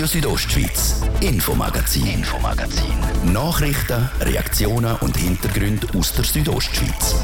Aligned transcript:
Radio 0.00 0.06
Südostschweiz, 0.06 1.02
Infomagazin, 1.20 2.06
Infomagazin. 2.06 2.94
Nachrichten, 3.34 4.08
Reaktionen 4.22 4.96
und 5.02 5.14
Hintergründe 5.14 5.86
aus 5.94 6.14
der 6.14 6.24
Südostschweiz. 6.24 7.22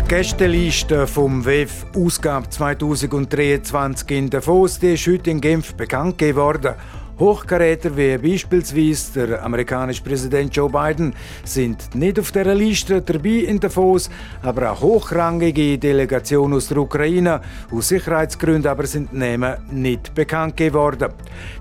Die 0.00 0.08
Gästeliste 0.08 1.06
vom 1.06 1.44
WEF 1.44 1.86
Ausgabe 1.94 2.50
2023 2.50 4.10
in 4.10 4.30
Davos 4.30 4.80
die 4.80 4.94
ist 4.94 5.06
heute 5.06 5.30
in 5.30 5.40
Genf 5.40 5.74
bekannt 5.74 6.18
geworden. 6.18 6.74
Hochkaräter 7.18 7.96
wie 7.96 8.16
beispielsweise 8.16 9.26
der 9.26 9.44
amerikanische 9.44 10.02
Präsident 10.02 10.54
Joe 10.56 10.68
Biden 10.68 11.14
sind 11.44 11.94
nicht 11.94 12.18
auf 12.18 12.32
der 12.32 12.54
Liste 12.54 13.02
dabei 13.02 13.44
in 13.46 13.60
Davos, 13.60 14.10
aber 14.42 14.72
auch 14.72 14.80
hochrangige 14.80 15.78
Delegationen 15.78 16.56
aus 16.56 16.68
der 16.68 16.78
Ukraine 16.78 17.40
aus 17.70 17.88
Sicherheitsgründen 17.88 18.70
aber 18.70 18.86
sind 18.86 19.12
Namen 19.12 19.56
nicht 19.70 20.14
bekannt 20.14 20.56
geworden. 20.56 21.12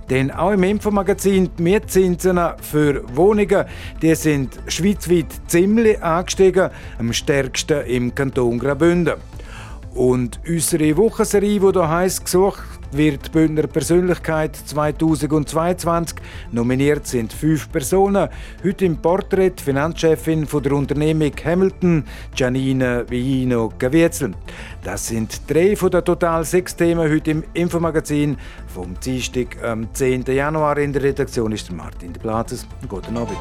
Denn 0.10 0.32
auch 0.32 0.52
im 0.52 0.64
Infomagazin 0.64 1.50
die 1.58 1.64
Mietzinsen 1.64 2.40
für 2.62 3.04
Wohnungen, 3.16 3.66
die 4.02 4.16
sind 4.16 4.58
schweizweit 4.68 5.28
ziemlich 5.48 6.02
angestiegen, 6.02 6.70
am 6.98 7.14
stärksten 7.14 7.86
im 7.86 8.16
Kanton 8.16 8.58
Graubünden. 8.58 9.16
Und 9.94 10.40
unsere 10.48 10.96
Wochenserie, 10.98 11.60
die 11.60 11.72
hier 11.72 11.90
heisst, 11.90 12.26
gesucht 12.26 12.81
wird 12.92 13.32
Bündner 13.32 13.68
Persönlichkeit 13.68 14.56
2022. 14.56 16.18
Nominiert 16.52 17.08
sind 17.08 17.34
fünf 17.34 17.72
Personen. 17.72 18.30
Heute 18.64 18.86
im 18.86 18.98
Porträt 18.98 19.54
Finanzchefin 19.64 20.46
von 20.46 20.64
der 20.64 20.74
Unternehmung 20.74 21.32
Hamilton, 21.44 22.04
Janine 22.36 23.06
Villino 23.08 23.72
Gaviezel. 23.78 24.34
Das 24.84 25.08
sind 25.08 25.42
drei 25.48 25.76
den 25.76 26.06
total 26.06 26.44
sechs 26.44 26.76
Themen 26.76 27.10
heute 27.10 27.32
im 27.32 27.44
Infomagazin 27.54 28.38
vom 28.68 29.00
Dienstag 29.00 29.62
am 29.64 29.94
10. 29.94 30.24
Januar. 30.26 30.78
In 30.78 30.94
der 30.94 31.04
Redaktion 31.04 31.52
ist 31.52 31.72
Martin 31.72 32.14
de 32.14 32.22
Platzes. 32.22 32.68
Guten 32.88 33.18
Abend. 33.18 33.38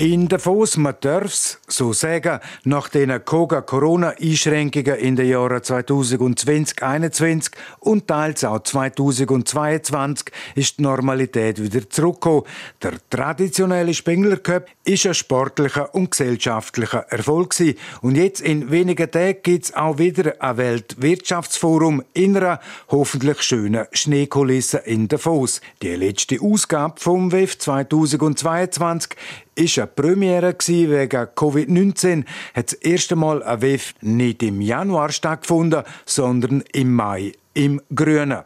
In 0.00 0.28
Davos, 0.28 0.78
man 0.78 0.94
darf 1.02 1.58
so 1.68 1.92
sagen, 1.92 2.40
nach 2.64 2.88
den 2.88 3.22
Corona-Einschränkungen 3.22 4.94
in 4.94 5.14
den 5.14 5.28
Jahren 5.28 5.62
2020, 5.62 6.78
2021 6.78 7.52
und 7.80 8.08
teils 8.08 8.42
auch 8.44 8.62
2022 8.62 10.28
ist 10.54 10.78
die 10.78 10.82
Normalität 10.84 11.62
wieder 11.62 11.90
zurückgekommen. 11.90 12.44
Der 12.82 12.94
traditionelle 13.10 13.92
Spengler 13.92 14.38
Cup 14.38 14.68
ist 14.84 15.04
ein 15.04 15.12
sportlicher 15.12 15.94
und 15.94 16.12
gesellschaftlicher 16.12 17.04
Erfolg 17.10 17.50
gewesen. 17.50 17.76
Und 18.00 18.16
jetzt 18.16 18.40
in 18.40 18.70
wenigen 18.70 19.10
Tagen 19.10 19.42
gibt 19.42 19.66
es 19.66 19.74
auch 19.74 19.98
wieder 19.98 20.32
ein 20.40 20.56
Weltwirtschaftsforum 20.56 22.02
in 22.14 22.38
einer 22.38 22.60
hoffentlich 22.88 23.42
schönen 23.42 23.84
Schneekulisse 23.92 24.78
in 24.78 25.08
Davos. 25.08 25.60
Die 25.82 25.94
letzte 25.94 26.40
Ausgabe 26.40 26.98
vom 26.98 27.32
WEF 27.32 27.58
2022 27.58 29.14
ist 29.54 29.78
eine 29.78 29.86
Premiere 29.86 30.54
wegen 30.66 31.26
Covid-19. 31.34 32.24
Hat 32.54 32.72
das 32.72 32.74
erste 32.74 33.16
Mal 33.16 33.42
ein 33.42 33.62
WEF 33.62 33.94
nicht 34.00 34.42
im 34.42 34.60
Januar 34.60 35.10
stattgefunden, 35.10 35.82
sondern 36.06 36.62
im 36.72 36.94
Mai 36.94 37.32
im 37.54 37.80
Grünen. 37.94 38.44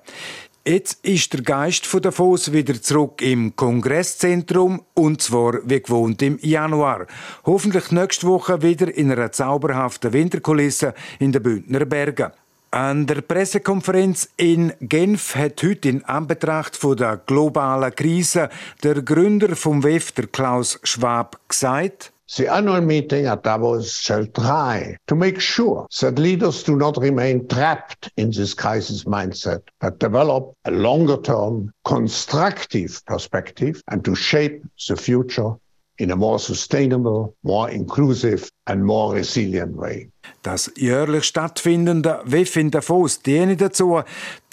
Jetzt 0.66 1.04
ist 1.04 1.30
der 1.34 1.42
Geist 1.42 1.84
von 1.84 2.00
Davos 2.00 2.50
wieder 2.50 2.80
zurück 2.80 3.20
im 3.20 3.54
Kongresszentrum 3.54 4.82
und 4.94 5.20
zwar 5.20 5.58
wie 5.64 5.82
gewohnt 5.82 6.22
im 6.22 6.38
Januar. 6.40 7.06
Hoffentlich 7.44 7.90
nächste 7.90 8.26
Woche 8.26 8.62
wieder 8.62 8.92
in 8.94 9.12
einer 9.12 9.30
zauberhaften 9.30 10.14
Winterkulisse 10.14 10.94
in 11.18 11.32
den 11.32 11.42
Bündner 11.42 11.84
Bergen. 11.84 12.32
An 12.74 13.06
der 13.06 13.20
Pressekonferenz 13.20 14.28
in 14.36 14.72
Genf 14.80 15.36
hat 15.36 15.62
heute 15.62 15.88
in 15.88 16.04
Anbetracht 16.06 16.74
von 16.76 16.96
der 16.96 17.18
globalen 17.18 17.94
Krise 17.94 18.48
der 18.82 19.00
Gründer 19.00 19.54
vom 19.54 19.84
WEF, 19.84 20.10
der 20.10 20.26
Klaus 20.26 20.80
Schwab, 20.82 21.38
gesagt, 21.48 22.12
The 22.26 22.48
annual 22.48 22.80
meeting 22.80 23.26
at 23.26 23.46
Davos 23.46 23.92
shall 24.00 24.26
try 24.26 24.96
to 25.06 25.14
make 25.14 25.40
sure 25.40 25.86
that 26.00 26.18
leaders 26.18 26.64
do 26.64 26.74
not 26.74 26.98
remain 26.98 27.46
trapped 27.46 28.10
in 28.16 28.32
this 28.32 28.56
crisis 28.56 29.04
mindset, 29.04 29.62
but 29.78 30.00
develop 30.00 30.56
a 30.64 30.72
longer 30.72 31.22
term, 31.22 31.70
constructive 31.84 33.04
perspective 33.06 33.82
and 33.88 34.04
to 34.04 34.16
shape 34.16 34.64
the 34.88 34.96
future 34.96 35.54
in 35.96 36.10
a 36.10 36.16
more 36.16 36.38
sustainable, 36.38 37.34
more 37.42 37.70
inclusive 37.70 38.48
and 38.66 38.84
more 38.84 39.14
resilient 39.14 39.76
way. 39.76 40.10
Das 40.42 40.70
jährlich 40.76 41.24
stattfindende 41.24 42.20
WEF 42.24 42.56
in 42.56 42.70
Davos 42.70 43.20
diene 43.22 43.56
dazu, 43.56 44.02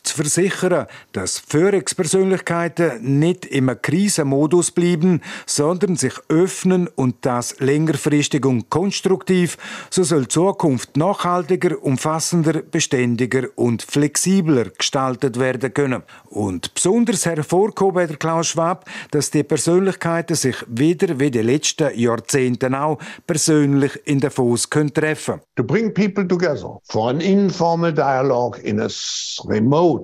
zu 0.04 0.16
versichern, 0.16 0.88
dass 1.12 1.40
Führungspersönlichkeiten 1.40 3.20
nicht 3.20 3.46
im 3.46 3.72
Krisenmodus 3.82 4.72
bleiben, 4.72 5.22
sondern 5.46 5.96
sich 5.96 6.14
öffnen 6.28 6.88
und 6.88 7.18
das 7.22 7.60
längerfristig 7.60 8.46
und 8.46 8.70
konstruktiv, 8.70 9.58
so 9.90 10.04
soll 10.04 10.28
Zukunft 10.28 10.98
nachhaltiger, 10.98 11.82
umfassender, 11.84 12.62
beständiger 12.62 13.48
und 13.56 13.84
flexibler 13.84 14.66
gestaltet 14.78 15.40
werden 15.40 15.74
können. 15.74 16.04
Und 16.30 16.74
besonders 16.74 17.26
hervorgehoben 17.26 18.04
hat 18.04 18.10
der 18.10 18.18
Klaus 18.18 18.48
Schwab, 18.48 18.86
dass 19.12 19.32
die 19.32 19.44
Persönlichkeiten 19.44 20.36
sich 20.36 20.56
wieder 20.68 21.20
wie 21.20 21.32
die 21.32 21.42
letzten 21.42 21.98
Jahrzehnte 21.98 22.72
auch 22.80 22.98
persönlich 23.28 24.00
in 24.06 24.20
Davos 24.20 24.70
können 24.70 24.94
treffen. 24.94 25.42
To 25.56 25.64
bring 25.64 25.94
people 25.94 26.28
together 26.28 26.80
for 26.84 27.10
an 27.10 27.22
informal 27.22 27.94
dialogue 27.94 28.60
in 28.64 28.80
a 28.80 28.88
remote 29.48 30.01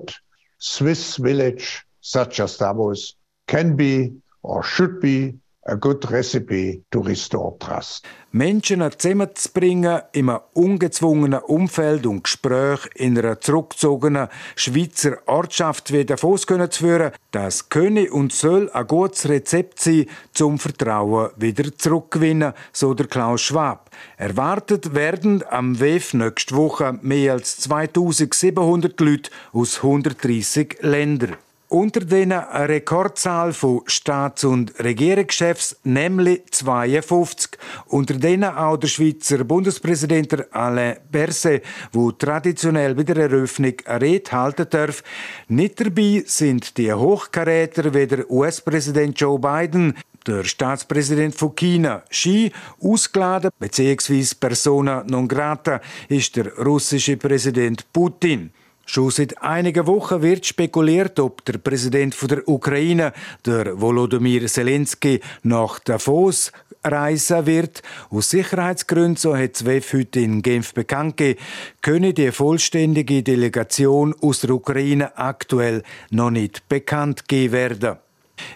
Swiss 0.58 1.16
village 1.16 1.84
such 2.00 2.40
as 2.40 2.56
Davos 2.56 3.14
can 3.46 3.76
be 3.76 4.12
or 4.42 4.62
should 4.62 5.00
be 5.00 5.34
a 5.68 5.76
good 5.76 6.10
recipe 6.10 6.82
to 6.90 7.00
restore 7.00 7.56
trust. 7.58 8.04
Menschen 8.30 8.84
zusammenzubringen 8.98 10.02
in 10.12 10.28
einem 10.28 10.40
ungezwungenen 10.52 11.40
Umfeld 11.40 12.06
und 12.06 12.24
Gespräch 12.24 12.80
in 12.94 13.18
einer 13.18 13.40
zurückgezogenen 13.40 14.28
Schweizer 14.54 15.16
Ortschaft 15.26 15.92
wie 15.92 16.04
Davos 16.04 16.42
zu 16.42 16.68
führen, 16.70 17.12
das 17.30 17.68
könne 17.68 18.10
und 18.10 18.32
soll 18.32 18.70
ein 18.70 18.86
gutes 18.86 19.28
Rezept 19.28 19.80
sein, 19.80 20.06
zum 20.34 20.58
Vertrauen 20.58 21.30
wieder 21.36 21.76
zurückgewinnen, 21.76 22.52
so 22.72 22.92
der 22.92 23.06
Klaus 23.06 23.40
Schwab. 23.40 23.90
Erwartet 24.18 24.94
werden 24.94 25.42
am 25.48 25.80
WEF 25.80 26.12
nächste 26.12 26.54
Woche 26.54 26.98
mehr 27.00 27.32
als 27.32 27.56
2700 27.58 29.00
Leute 29.00 29.30
aus 29.52 29.78
130 29.78 30.78
Ländern. 30.80 31.36
Unter 31.70 32.00
denen 32.00 32.32
eine 32.32 32.68
Rekordzahl 32.70 33.52
von 33.52 33.82
Staats- 33.84 34.44
und 34.44 34.72
Regierungschefs, 34.82 35.76
nämlich 35.84 36.40
52. 36.50 37.58
Unter 37.88 38.14
denen 38.14 38.44
auch 38.44 38.78
der 38.78 38.88
Schweizer 38.88 39.44
Bundespräsident 39.44 40.50
Alain 40.54 40.96
Berset, 41.12 41.62
wo 41.92 42.10
traditionell 42.10 42.94
bei 42.94 43.02
der 43.02 43.18
Eröffnung 43.18 43.74
eine 43.84 44.00
Rede 44.00 44.32
halten 44.32 44.66
darf. 44.70 45.02
Nicht 45.48 45.78
dabei 45.78 46.22
sind 46.24 46.78
die 46.78 46.90
Hochkaräter 46.90 47.92
wie 47.92 48.06
der 48.06 48.30
US-Präsident 48.30 49.20
Joe 49.20 49.38
Biden, 49.38 49.94
der 50.26 50.44
Staatspräsident 50.44 51.34
von 51.34 51.54
China, 51.54 52.02
Xi, 52.08 52.50
ausgeladen 52.80 53.50
bzw. 53.58 54.24
persona 54.40 55.04
non 55.06 55.28
grata 55.28 55.82
ist 56.08 56.34
der 56.34 56.50
russische 56.56 57.18
Präsident 57.18 57.84
Putin. 57.92 58.52
Schon 58.90 59.10
seit 59.10 59.42
einigen 59.42 59.86
Wochen 59.86 60.22
wird 60.22 60.46
spekuliert, 60.46 61.20
ob 61.20 61.44
der 61.44 61.58
Präsident 61.58 62.16
der 62.22 62.48
Ukraine, 62.48 63.12
der 63.44 63.78
Volodymyr 63.78 64.46
Zelensky, 64.46 65.20
nach 65.42 65.78
Davos 65.80 66.52
reisen 66.82 67.44
wird. 67.44 67.82
Aus 68.08 68.30
Sicherheitsgründen, 68.30 69.16
so 69.16 69.36
hat 69.36 69.56
Zwef 69.56 69.92
heute 69.92 70.20
in 70.20 70.40
Genf 70.40 70.72
bekannt 70.72 71.18
gegeben, 71.18 71.38
könne 71.82 72.14
die 72.14 72.32
vollständige 72.32 73.22
Delegation 73.22 74.14
aus 74.22 74.40
der 74.40 74.52
Ukraine 74.52 75.18
aktuell 75.18 75.82
noch 76.08 76.30
nicht 76.30 76.66
bekannt 76.70 77.28
gegeben 77.28 77.52
werden. 77.52 77.96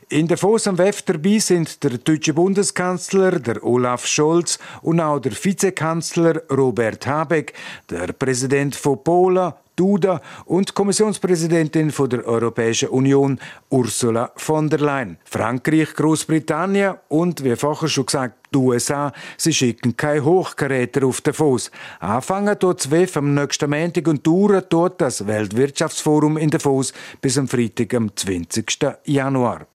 In 0.08 0.28
Davos 0.28 0.66
am 0.66 0.78
WEF 0.78 1.02
dabei 1.02 1.40
sind 1.40 1.84
der 1.84 1.98
deutsche 1.98 2.32
Bundeskanzler, 2.32 3.38
der 3.38 3.62
Olaf 3.62 4.06
Scholz 4.06 4.58
und 4.80 4.98
auch 5.00 5.18
der 5.18 5.32
Vizekanzler 5.32 6.40
Robert 6.50 7.06
Habeck, 7.06 7.52
der 7.90 8.14
Präsident 8.14 8.74
von 8.74 9.04
Polen 9.04 9.52
Duda 9.82 10.20
und 10.44 10.74
Kommissionspräsidentin 10.74 11.90
von 11.90 12.08
der 12.08 12.24
Europäischen 12.24 12.90
Union 12.90 13.40
Ursula 13.68 14.30
von 14.36 14.70
der 14.70 14.78
Leyen. 14.78 15.18
Frankreich, 15.24 15.92
Großbritannien 15.94 16.94
und, 17.08 17.42
wie 17.42 17.56
vorher 17.56 17.88
schon 17.88 18.06
gesagt, 18.06 18.46
die 18.54 18.58
USA, 18.58 19.12
sie 19.36 19.52
schicken 19.52 19.96
keine 19.96 20.24
Hochkaräter 20.24 21.04
auf 21.04 21.20
den 21.20 21.34
Fuß. 21.34 21.72
Anfangen 21.98 22.54
dort 22.60 22.92
WEF 22.92 23.16
am 23.16 23.34
nächsten 23.34 23.70
Montag 23.70 24.06
und 24.06 24.24
dauern 24.24 24.62
dort 24.68 25.00
das 25.00 25.26
Weltwirtschaftsforum 25.26 26.36
in 26.36 26.50
Davos 26.50 26.92
bis 27.20 27.36
am 27.36 27.48
Freitag, 27.48 27.92
am 27.94 28.14
20. 28.14 28.78
Januar. 29.04 29.71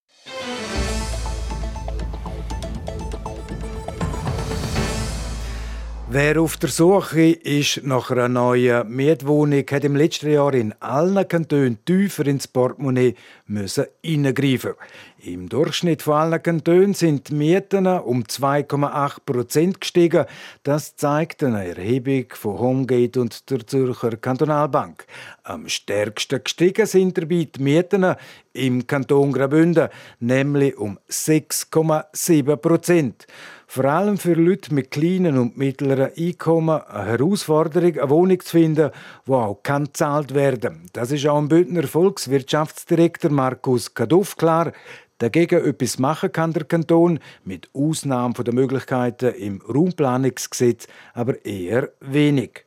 Wer 6.09 6.39
auf 6.39 6.55
der 6.55 6.69
Suche 6.69 7.31
ist 7.31 7.83
nach 7.83 8.11
einer 8.11 8.29
neuen 8.29 8.87
Mietwohnung, 8.87 9.65
hat 9.69 9.83
im 9.83 9.97
letzten 9.97 10.31
Jahr 10.31 10.53
in 10.53 10.73
allen 10.79 11.27
Kantonen 11.27 11.83
tiefer 11.83 12.25
ins 12.25 12.47
Portemonnaie 12.47 13.13
müssen 13.45 13.87
eingreifen. 14.05 14.75
Im 15.19 15.49
Durchschnitt 15.49 16.01
von 16.01 16.13
allen 16.13 16.41
Kantonen 16.41 16.93
sind 16.93 17.27
die 17.27 17.33
Mieten 17.33 17.87
um 17.87 18.23
2,8 18.23 19.17
Prozent 19.25 19.81
gestiegen. 19.81 20.23
Das 20.63 20.95
zeigt 20.95 21.43
eine 21.43 21.67
Erhebung 21.67 22.27
von 22.29 22.57
Homegate 22.57 23.19
und 23.19 23.49
der 23.49 23.67
Zürcher 23.67 24.15
Kantonalbank. 24.15 25.05
Am 25.43 25.67
stärksten 25.67 26.41
gestiegen 26.41 26.85
sind 26.85 27.17
dabei 27.17 27.49
die 27.53 27.61
Mieten 27.61 28.15
im 28.53 28.87
Kanton 28.87 29.33
Graubünden, 29.33 29.89
nämlich 30.21 30.77
um 30.77 30.99
6,7 31.09 32.55
Prozent 32.55 33.27
vor 33.69 33.85
allem 33.85 34.17
für 34.17 34.33
Leute 34.33 34.73
mit 34.73 34.91
kleinen 34.91 35.37
und 35.37 35.57
mittleren 35.57 36.11
Einkommen 36.17 36.81
eine 36.81 37.05
Herausforderung, 37.05 37.99
eine 37.99 38.09
Wohnung 38.09 38.39
zu 38.39 38.49
finden, 38.51 38.91
die 39.27 39.31
auch 39.31 39.61
gezahlt 39.61 40.33
werden 40.33 40.61
kann. 40.61 40.81
Das 40.93 41.11
ist 41.11 41.27
auch 41.27 41.37
im 41.37 41.49
Bündner 41.49 41.83
Volkswirtschaftsdirektor 41.83 43.29
Markus 43.29 43.93
Kaduff 43.93 44.37
klar. 44.37 44.71
Dagegen 45.17 45.65
etwas 45.65 45.99
machen 45.99 46.31
kann 46.31 46.53
der 46.53 46.63
Kanton, 46.63 47.19
mit 47.43 47.69
Ausnahme 47.73 48.35
der 48.35 48.53
Möglichkeiten 48.53 49.33
im 49.33 49.61
Raumplanungsgesetz, 49.61 50.87
aber 51.13 51.43
eher 51.43 51.89
wenig. 51.99 52.66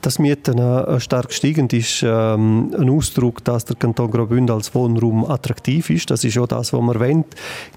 Das 0.00 0.20
Mieten 0.20 0.58
äh, 0.58 1.00
stark 1.00 1.32
steigend 1.32 1.72
ist 1.72 2.04
ähm, 2.06 2.72
ein 2.78 2.88
Ausdruck, 2.88 3.42
dass 3.44 3.64
der 3.64 3.76
Kanton 3.76 4.10
Graubünden 4.10 4.54
als 4.54 4.72
Wohnraum 4.74 5.28
attraktiv 5.28 5.90
ist. 5.90 6.10
Das 6.10 6.22
ist 6.22 6.38
auch 6.38 6.46
das, 6.46 6.72
was 6.72 6.80
man 6.80 6.94
erwähnt. 6.94 7.26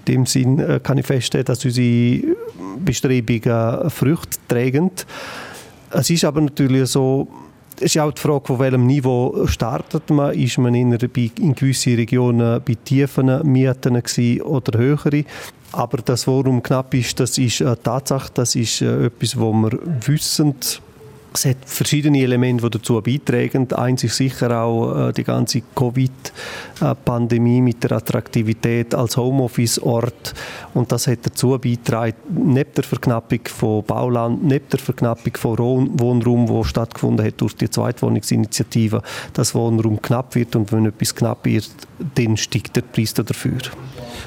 In 0.06 0.14
dem 0.14 0.26
Sinn 0.26 0.58
äh, 0.60 0.78
kann 0.80 0.98
ich 0.98 1.06
feststellen, 1.06 1.46
dass 1.46 1.64
unsere 1.64 2.22
Bestrebungen 2.78 3.90
Früchte 3.90 4.38
tragen. 4.46 4.92
Es 5.90 6.10
ist 6.10 6.24
aber 6.24 6.40
natürlich 6.40 6.90
so, 6.90 7.26
es 7.76 7.96
ist 7.96 7.98
auch 7.98 8.12
die 8.12 8.20
Frage, 8.20 8.46
von 8.46 8.58
welchem 8.60 8.86
Niveau 8.86 9.44
startet 9.46 10.08
man. 10.10 10.32
Ist 10.32 10.58
man 10.58 10.74
in, 10.74 10.92
in 10.92 11.54
gewissen 11.54 11.96
Regionen 11.96 12.60
bei 12.64 12.76
tiefen 12.84 13.40
Mieten 13.50 14.00
oder 14.42 14.78
höheren? 14.78 15.26
Aber 15.72 15.98
das, 15.98 16.26
worum 16.26 16.62
knapp 16.62 16.94
ist, 16.94 17.18
das 17.18 17.36
ist 17.38 17.62
eine 17.62 17.82
Tatsache, 17.82 18.30
das 18.34 18.54
ist 18.54 18.82
äh, 18.82 19.06
etwas, 19.06 19.38
wo 19.38 19.52
wir 19.52 19.72
wissend 20.06 20.80
es 21.34 21.44
hat 21.44 21.56
verschiedene 21.64 22.22
Elemente, 22.22 22.62
die 22.68 22.78
dazu 22.78 23.00
beitragen. 23.00 23.72
Eins 23.72 24.04
ist 24.04 24.16
sicher 24.16 24.62
auch 24.62 25.08
äh, 25.08 25.12
die 25.12 25.24
ganze 25.24 25.62
Covid-Pandemie 25.74 27.60
mit 27.60 27.82
der 27.84 27.92
Attraktivität 27.92 28.94
als 28.94 29.16
Homeoffice-Ort. 29.16 30.34
Und 30.74 30.92
das 30.92 31.06
hat 31.06 31.20
dazu 31.24 31.50
beigetragen, 31.50 32.14
neben 32.28 32.74
der 32.74 32.84
Verknappung 32.84 33.40
von 33.46 33.84
Bauland, 33.84 34.44
neben 34.44 34.68
der 34.68 34.78
Verknappung 34.78 35.36
von 35.36 35.58
Wohnraum, 35.98 36.48
wo 36.48 36.64
stattgefunden 36.64 37.26
hat 37.26 37.40
durch 37.40 37.56
die 37.56 37.70
Zweitwohnungsinitiative, 37.70 39.02
dass 39.32 39.54
Wohnraum 39.54 40.00
knapp 40.00 40.34
wird. 40.34 40.56
Und 40.56 40.72
wenn 40.72 40.86
etwas 40.86 41.14
knapp 41.14 41.44
wird, 41.44 41.70
dann 42.14 42.36
steigt 42.36 42.76
der 42.76 42.82
Preis 42.82 43.14
dafür. 43.14 43.58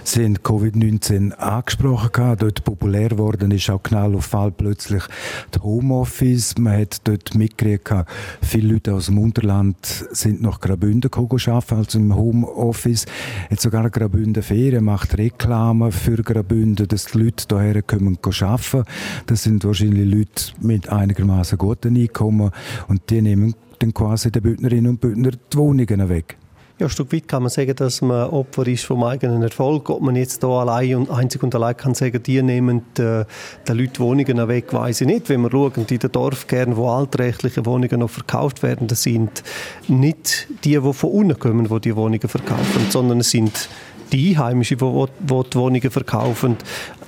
Sie 0.04 0.24
haben 0.24 0.38
Covid-19 0.38 1.32
angesprochen. 1.34 2.36
Dort 2.38 2.64
populär 2.64 3.10
geworden 3.10 3.52
ist 3.52 3.70
auch 3.70 3.82
knall 3.82 4.16
auf 4.16 4.26
Fall 4.26 4.52
plötzlich 4.52 5.04
das 5.52 5.64
Homeoffice. 5.64 6.58
Man 6.58 6.82
hat 6.82 6.95
dort 7.04 7.36
mitgekriegt, 7.36 8.08
viele 8.42 8.74
Leute 8.74 8.94
aus 8.94 9.08
dem 9.08 9.18
Unterland 9.18 9.78
sind 10.12 10.42
nach 10.42 10.60
Graubünden 10.60 11.12
arbeiten, 11.12 11.76
also 11.76 12.00
im 12.00 12.16
Homeoffice. 12.16 13.06
Jetzt 13.50 13.64
sogar 13.64 13.90
Graubünden 13.90 14.44
Ferien 14.44 14.86
macht 14.86 15.18
Reklame 15.18 15.92
für 15.92 16.18
Graubünden, 16.18 16.88
dass 16.88 17.06
die 17.06 17.20
Leute 17.20 17.60
hierher 17.60 17.82
kommen 17.82 18.18
arbeiten. 18.24 18.84
Das 19.26 19.44
sind 19.44 19.64
wahrscheinlich 19.64 20.10
Leute 20.10 20.54
mit 20.62 20.90
einigermaßen 20.90 21.58
guten 21.58 21.96
Einkommen 21.98 22.52
und 22.88 23.10
die 23.10 23.22
nehmen 23.22 23.56
dann 23.80 23.94
quasi 23.94 24.32
den 24.32 24.42
Bündnerinnen 24.42 24.92
und 24.92 25.02
Bündner 25.02 25.32
die 25.32 25.58
Wohnungen 25.58 26.10
weg. 26.10 26.38
Ja, 26.78 26.88
ein 26.88 26.90
Stück 26.90 27.14
weit 27.14 27.30
kann 27.30 27.42
man 27.42 27.50
sagen, 27.50 27.74
dass 27.74 28.02
man 28.02 28.30
Opfer 28.32 28.68
ist 28.68 28.84
vom 28.84 29.02
eigenen 29.06 29.42
Erfolg. 29.42 29.90
Ob 29.90 30.02
man 30.02 30.18
jetzt 30.18 30.42
hier 30.42 30.50
allein 30.50 30.96
und 30.96 31.10
einzig 31.10 31.42
und 31.42 31.56
allein 31.56 31.78
kann 31.78 31.94
sagen, 31.94 32.22
die 32.22 32.42
nehmen 32.42 32.80
äh, 33.00 33.24
den 33.66 33.78
Leuten 33.78 34.00
Wohnungen 34.00 34.48
weg, 34.50 34.74
weiß 34.74 35.00
ich 35.00 35.08
nicht. 35.08 35.30
Wenn 35.30 35.40
wir 35.40 35.52
schauen, 35.52 35.72
in 35.88 36.00
den 36.00 36.12
Dorfkernen, 36.12 36.76
wo 36.76 36.90
altrechtliche 36.90 37.66
Wohnungen 37.66 38.02
noch 38.02 38.10
verkauft 38.10 38.62
werden, 38.62 38.88
das 38.88 39.04
sind 39.04 39.42
nicht 39.88 40.48
die, 40.66 40.78
die 40.78 40.94
von 40.94 41.12
unten 41.12 41.40
kommen, 41.40 41.70
die 41.70 41.80
die 41.80 41.96
Wohnungen 41.96 42.28
verkaufen, 42.28 42.88
sondern 42.90 43.22
es 43.22 43.32
sind 43.32 43.70
die 44.12 44.32
Einheimischen, 44.32 44.78
die, 44.78 45.06
die, 45.22 45.56
Wohnungen 45.56 45.92
verkaufen, 45.92 46.58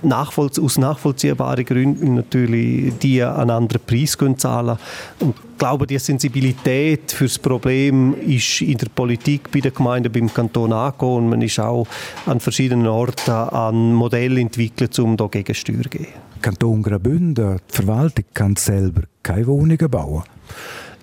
nachvollzie 0.01 0.61
aus 0.61 0.77
nachvollziehbaren 0.77 1.65
Gründen 1.65 2.15
natürlich 2.15 2.97
die 2.99 3.21
einen 3.21 3.49
anderen 3.49 3.81
Preis 3.85 4.17
zahlen 4.37 4.77
und 5.19 5.35
ich 5.57 5.59
glaube, 5.59 5.87
die 5.87 5.97
Sensibilität 5.97 7.11
für 7.11 7.23
das 7.23 7.39
Problem 7.39 8.13
ist 8.21 8.61
in 8.61 8.77
der 8.77 8.89
Politik, 8.93 9.51
bei 9.51 9.59
den 9.59 9.73
Gemeinden, 9.73 10.11
beim 10.11 10.31
Kanton 10.31 10.71
angekommen. 10.71 11.29
Man 11.29 11.41
ist 11.41 11.59
auch 11.59 11.87
an 12.27 12.39
verschiedenen 12.39 12.85
Orten 12.85 13.31
an 13.31 13.91
Modellen 13.91 14.37
entwickelt, 14.37 14.99
um 14.99 15.17
dagegen 15.17 15.55
Steuer 15.55 15.81
zu 15.81 15.89
geben. 15.89 16.26
Kanton 16.41 16.83
Graubünden, 16.83 17.57
die 17.57 17.73
Verwaltung 17.73 18.25
kann 18.33 18.55
selber 18.55 19.03
keine 19.23 19.47
Wohnungen 19.47 19.89
bauen. 19.89 20.23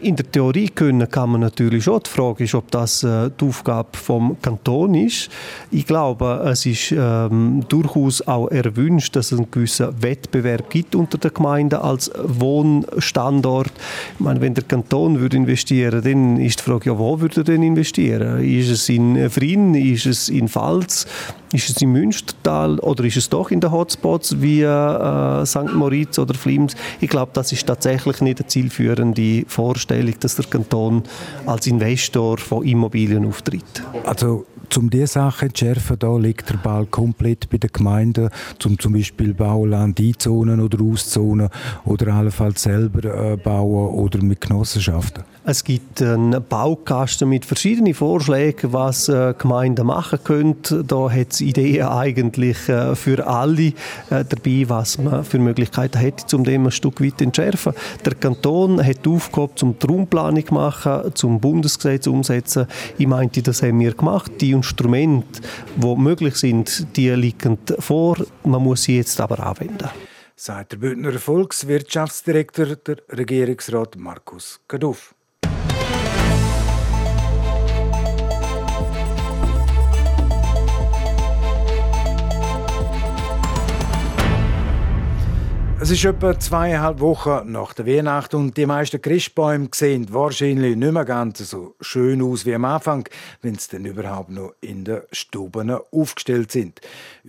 In 0.01 0.17
der 0.17 0.31
Theorie 0.31 0.69
können 0.69 1.09
kann 1.09 1.31
man 1.31 1.41
natürlich 1.41 1.85
schon. 1.85 2.01
Die 2.05 2.11
Frage 2.11 2.45
ist, 2.45 2.55
ob 2.55 2.71
das 2.71 3.03
äh, 3.05 3.31
die 3.41 3.47
Aufgabe 3.47 3.97
vom 3.97 4.37
Kanton 4.43 4.95
ist. 4.95 5.31
Ich 5.71 5.87
glaube, 5.87 6.45
es 6.45 6.67
ist 6.67 6.93
ähm, 6.93 7.65
durchaus 7.69 8.21
auch 8.27 8.49
erwünscht, 8.49 9.17
dass 9.17 9.33
es 9.33 9.39
einen 9.39 9.51
gewissen 9.51 10.03
Wettbewerb 10.03 10.69
gibt 10.69 10.95
unter 10.95 11.17
den 11.17 11.33
Gemeinden 11.33 11.77
als 11.77 12.11
Wohnstandort. 12.23 13.73
Ich 14.15 14.21
meine, 14.21 14.43
wenn 14.43 14.53
der 14.53 14.65
Kanton 14.65 15.21
würde 15.21 15.39
investieren, 15.39 16.03
dann 16.03 16.37
ist 16.39 16.59
die 16.59 16.65
Frage, 16.65 16.91
ja, 16.91 16.99
wo 16.99 17.21
würde 17.21 17.41
er 17.41 17.45
denn 17.45 17.63
investieren? 17.63 18.45
Ist 18.45 18.71
es 18.71 18.89
in 18.91 19.31
Frien? 19.31 19.75
Ist 19.75 20.05
es 20.05 20.29
in 20.29 20.49
Pfalz? 20.49 21.07
Ist 21.55 21.71
es 21.71 21.81
im 21.83 21.93
Münstertal 21.93 22.81
oder 22.81 23.05
ist 23.05 23.17
es 23.17 23.29
doch 23.29 23.53
in 23.53 23.61
den 23.61 23.71
Hotspots 23.71 24.43
wie 24.43 24.63
äh, 24.63 25.47
St. 25.47 25.73
Moritz 25.73 26.19
oder 26.19 26.35
Flims? 26.35 26.75
Ich 27.01 27.09
glaube, 27.09 27.31
das 27.33 27.53
ist 27.53 27.65
tatsächlich 27.65 28.21
nicht 28.21 28.41
eine 28.41 28.49
zielführende 28.49 29.45
Vorstellung, 29.47 30.15
dass 30.19 30.35
der 30.35 30.47
Kanton 30.47 31.05
als 31.47 31.69
Investor 31.69 32.39
von 32.39 32.65
Immobilien 32.65 33.25
auftritt. 33.25 33.85
Also 34.05 34.47
um 34.77 34.91
diese 34.91 35.07
Sachen 35.07 35.55
zu 35.55 35.65
schärfen, 35.65 35.97
da 35.97 36.17
liegt 36.17 36.51
der 36.51 36.57
Ball 36.57 36.87
komplett 36.87 37.49
bei 37.51 37.59
den 37.59 37.71
Gemeinden, 37.73 38.31
um 38.65 38.77
zum 38.77 38.93
Beispiel 38.93 39.33
Bauland 39.33 40.01
einzonen 40.01 40.59
oder 40.61 40.83
auszonen 40.83 41.51
oder 41.85 42.15
allenfalls 42.15 42.65
selber 42.65 43.05
äh, 43.05 43.37
bauen 43.37 43.95
oder 43.95 44.21
mit 44.25 44.41
Genossenschaften. 44.41 45.23
Es 45.47 45.63
gibt 45.63 46.01
einen 46.01 46.43
Baukasten 46.43 47.29
mit 47.29 47.45
verschiedenen 47.45 47.93
Vorschlägen, 47.93 48.73
was 48.73 49.11
äh, 49.11 49.35
Gemeinden 49.37 49.87
machen 49.87 50.19
können. 50.25 50.57
Da 50.87 51.11
hat 51.11 51.33
es 51.33 51.43
Ideen 51.43 51.87
eigentlich 51.87 52.67
äh, 52.71 52.97
für 52.97 53.27
alle 53.27 53.75
äh, 54.09 54.25
dabei, 54.27 54.65
was 54.69 54.97
man 54.97 55.23
für 55.23 55.39
Möglichkeiten 55.39 55.99
hätte, 55.99 56.35
um 56.35 56.45
dem 56.45 56.65
ein 56.65 56.71
Stück 56.71 57.03
weit 57.03 57.19
zu 57.19 57.25
entschärfen. 57.25 57.75
Der 58.07 58.15
Kanton 58.15 58.83
hat 58.83 59.07
Aufgabe, 59.07 59.55
zum 59.55 59.79
die 59.79 59.87
Raumplanung 59.87 60.47
zu 60.47 60.55
machen, 60.55 61.15
zum 61.15 61.39
Bundesgesetz 61.41 62.07
umsetzen. 62.07 62.67
Ich 62.97 63.07
meinte, 63.07 63.43
das 63.43 63.63
haben 63.63 63.81
wir 63.81 63.93
gemacht. 63.93 64.33
Die 64.41 64.53
Instrumente, 64.53 65.43
die 65.77 65.95
möglich 65.95 66.37
sind, 66.37 66.97
die 66.97 67.11
liegen 67.11 67.59
vor. 67.81 68.17
Man 68.45 68.63
muss 68.63 68.85
sie 68.85 68.97
jetzt 68.97 69.21
aber 69.21 69.41
anwenden. 69.41 69.91
Sagt 70.37 70.73
der 70.73 70.79
Bündner 70.79 71.19
Volkswirtschaftsdirektor, 71.19 72.77
der 72.77 72.97
Regierungsrat 73.11 73.97
Markus 73.97 74.59
Gaduff. 74.69 75.15
Es 85.85 85.91
ist 85.91 86.07
etwa 86.07 86.41
zweieinhalb 86.41 87.01
Wochen 87.01 87.53
nach 87.53 87.75
der 87.75 87.87
Weihnacht 87.87 88.33
und 88.33 88.57
die 88.57 88.65
meisten 88.65 89.03
Christbäume 89.03 89.69
sehen 89.75 90.07
wahrscheinlich 90.11 90.77
nicht 90.77 90.93
mehr 90.93 91.05
ganz 91.05 91.41
so 91.41 91.75
schön 91.79 92.23
aus 92.23 92.47
wie 92.47 92.55
am 92.55 92.65
Anfang, 92.65 93.07
wenn 93.43 93.57
sie 93.57 93.73
denn 93.73 93.85
überhaupt 93.85 94.31
noch 94.31 94.55
in 94.63 94.87
den 94.87 95.03
Stuben 95.13 95.71
aufgestellt 95.71 96.53
sind. 96.53 96.81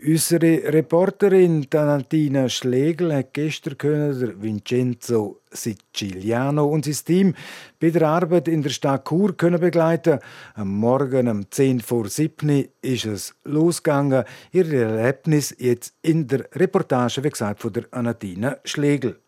Unsere 0.02 0.72
Reporterin 0.72 1.70
Tanatina 1.70 2.48
Schlegel 2.48 3.14
hat 3.14 3.34
gestern 3.34 3.78
können 3.78 4.42
Vincenzo 4.42 5.42
Siciliano 5.56 6.66
und 6.66 6.86
sein 6.86 7.06
Team 7.06 7.36
bei 7.80 7.90
der 7.90 8.08
Arbeit 8.08 8.48
in 8.48 8.62
der 8.62 8.70
Stadt 8.70 9.08
Chur 9.08 9.36
können 9.36 9.60
begleiten. 9.60 10.20
Am 10.54 10.70
Morgen 10.78 11.28
um 11.28 11.50
10 11.50 11.82
vor 11.82 12.08
7 12.08 12.68
ist 12.82 13.06
es 13.06 13.36
losgegangen. 13.44 14.24
Ihr 14.52 14.72
Erlebnis 14.72 15.56
jetzt 15.58 15.94
in 16.02 16.28
der 16.28 16.48
Reportage, 16.54 17.24
wie 17.24 17.30
gesagt, 17.30 17.62
von 17.62 17.74
der 17.74 17.86
Anatina 17.92 18.58
Schlegel. 18.64 19.20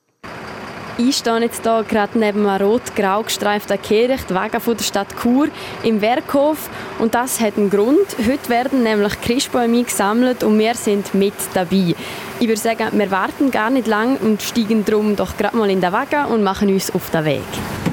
Ich 1.00 1.18
stehe 1.18 1.38
jetzt 1.42 1.62
hier 1.62 1.86
gerade 1.88 2.18
neben 2.18 2.48
einem 2.48 2.64
rot-grau 2.64 3.22
gestreiften 3.22 3.80
Kehricht, 3.80 4.34
Wagen 4.34 4.60
von 4.60 4.76
der 4.76 4.84
Stadt 4.84 5.08
Chur 5.22 5.48
im 5.84 6.02
Werkhof. 6.02 6.72
Und 6.98 7.14
das 7.14 7.40
hat 7.40 7.56
einen 7.56 7.70
Grund. 7.70 8.18
Heute 8.28 8.50
werden 8.50 8.82
nämlich 8.82 9.22
Christbäume 9.22 9.84
gesammelt 9.84 10.44
und 10.44 10.58
wir 10.58 10.74
sind 10.74 11.14
mit 11.14 11.36
dabei. 11.54 11.94
Ich 12.40 12.48
würde 12.48 12.60
sagen, 12.60 12.88
wir 12.94 13.12
warten 13.12 13.52
gar 13.52 13.70
nicht 13.70 13.86
lang 13.86 14.18
und 14.18 14.42
steigen 14.42 14.84
drum 14.86 15.16
doch 15.16 15.38
gerade 15.38 15.56
mal 15.56 15.70
in 15.70 15.82
den 15.82 15.92
Wagen 15.94 16.26
und 16.32 16.42
machen 16.42 16.70
uns 16.70 16.90
auf 16.90 17.12
den 17.12 17.26
Weg. 17.26 17.87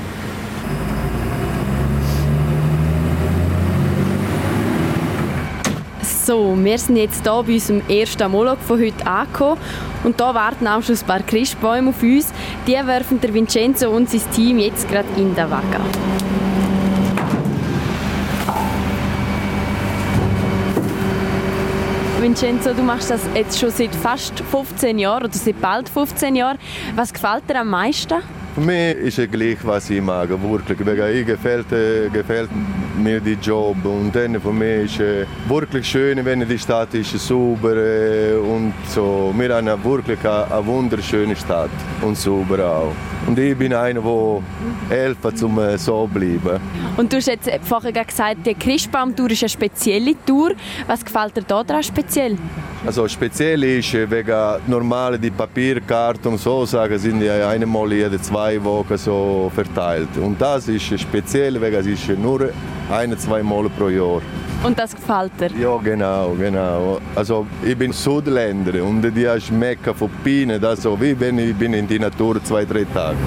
So, 6.26 6.56
wir 6.56 6.78
sind 6.78 6.96
jetzt 6.96 7.22
hier 7.22 7.42
bei 7.42 7.52
unserem 7.52 7.82
ersten 7.86 8.30
Molog 8.30 8.56
von 8.66 8.80
heute 8.80 9.06
angekommen 9.06 9.60
und 10.04 10.18
hier 10.18 10.34
warten 10.34 10.66
auch 10.66 10.82
schon 10.82 10.96
ein 10.96 11.06
paar 11.06 11.20
Christbäume 11.20 11.90
auf 11.90 12.02
uns. 12.02 12.32
Die 12.66 12.72
werfen 12.72 13.20
der 13.20 13.34
Vincenzo 13.34 13.90
und 13.90 14.08
sein 14.08 14.22
Team 14.34 14.58
jetzt 14.58 14.88
gerade 14.88 15.06
in 15.18 15.34
den 15.34 15.50
Wagen. 15.50 15.84
Vincenzo, 22.22 22.72
du 22.72 22.82
machst 22.82 23.10
das 23.10 23.20
jetzt 23.34 23.60
schon 23.60 23.70
seit 23.70 23.94
fast 23.94 24.40
15 24.40 24.98
Jahren 24.98 25.24
oder 25.24 25.34
seit 25.34 25.60
bald 25.60 25.90
15 25.90 26.36
Jahren. 26.36 26.56
Was 26.96 27.12
gefällt 27.12 27.50
dir 27.50 27.60
am 27.60 27.68
meisten? 27.68 28.22
Für 28.54 28.60
mich 28.62 28.96
ist 28.96 29.18
es 29.18 29.30
gleich, 29.30 29.58
was 29.62 29.90
ich 29.90 30.00
mag, 30.00 30.30
wirklich. 30.30 30.80
Ich 30.80 31.26
gefällt, 31.26 31.70
äh, 31.70 32.08
gefällt 32.08 32.48
mir 32.96 33.20
der 33.20 33.34
Job 33.34 33.76
und 33.84 34.14
dann 34.14 34.40
für 34.40 34.52
mich 34.52 34.98
ist 34.98 35.00
es 35.00 35.26
wirklich 35.48 35.86
schön, 35.86 36.24
wenn 36.24 36.46
die 36.46 36.58
Stadt 36.58 36.94
ist 36.94 37.18
sauber 37.18 37.76
äh, 37.76 38.34
und 38.34 38.74
so. 38.88 39.32
Wir 39.36 39.54
haben 39.54 39.84
wirklich 39.84 40.20
eine, 40.26 40.66
wunderschöne 40.66 41.36
Stadt 41.36 41.70
und 42.02 42.16
sauber 42.16 42.64
auch. 42.64 43.13
Und 43.26 43.38
ich 43.38 43.56
bin 43.56 43.72
einer, 43.72 44.00
der 44.00 44.42
hilft, 44.96 45.42
um 45.42 45.58
äh, 45.58 45.78
so 45.78 46.06
zu 46.06 46.12
bleiben. 46.12 46.60
Und 46.96 47.12
du 47.12 47.16
hast 47.16 47.26
jetzt 47.26 47.50
vorher 47.62 47.92
gesagt, 47.92 48.46
die 48.46 48.54
Christbaumtour 48.54 49.30
ist 49.30 49.42
eine 49.42 49.48
spezielle 49.48 50.14
Tour. 50.26 50.52
Was 50.86 51.04
gefällt 51.04 51.36
dir 51.36 51.42
daran 51.42 51.82
speziell? 51.82 52.36
Also 52.86 53.08
speziell 53.08 53.64
ist 53.64 53.94
wegen 53.94 54.60
normale 54.66 55.18
die 55.18 55.30
Papierkarten 55.30 56.36
so 56.36 56.66
sagen 56.66 56.98
sind 56.98 57.22
ja 57.22 57.48
einmal 57.48 57.90
jede 57.90 58.20
zwei 58.20 58.62
Wochen 58.62 58.98
so 58.98 59.50
verteilt 59.54 60.10
und 60.20 60.38
das 60.38 60.68
ist 60.68 61.00
speziell 61.00 61.58
wegen 61.62 61.76
es 61.76 61.86
ist 61.86 62.08
nur 62.18 62.50
ein 62.92 63.16
zwei 63.18 63.42
Mal 63.42 63.70
pro 63.70 63.88
Jahr. 63.88 64.20
Und 64.64 64.78
das 64.78 64.96
gefällt 64.96 65.32
dir? 65.38 65.50
Ja, 65.60 65.76
genau, 65.76 66.34
genau. 66.38 66.98
Also 67.14 67.46
ich 67.62 67.76
bin 67.76 67.92
Südländer 67.92 68.82
und 68.82 69.02
die 69.02 69.28
schmecken 69.38 69.94
von 69.94 70.08
Bienen, 70.24 70.64
also 70.64 70.98
wie 70.98 71.18
wenn 71.20 71.38
ich 71.38 71.54
bin 71.54 71.74
in 71.74 71.86
die 71.86 71.98
Natur 71.98 72.42
zwei, 72.42 72.64
drei 72.64 72.84
Tage. 72.84 73.18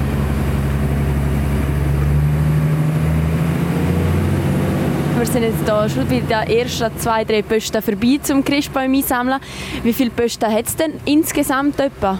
Wir 5.15 5.25
sind 5.27 5.43
jetzt 5.43 5.63
hier 5.63 5.89
schon 5.89 6.07
bei 6.07 6.19
den 6.21 6.57
ersten 6.57 6.97
zwei, 6.97 7.23
drei 7.23 7.43
Posten 7.43 7.83
vorbei 7.83 8.19
zum 8.23 8.43
Christbäume 8.43 8.97
einsammeln. 8.97 9.39
Wie 9.83 9.93
viele 9.93 10.09
Posten 10.09 10.51
hat 10.51 10.65
es 10.65 10.75
denn 10.75 10.93
insgesamt 11.05 11.79
etwa? 11.79 12.19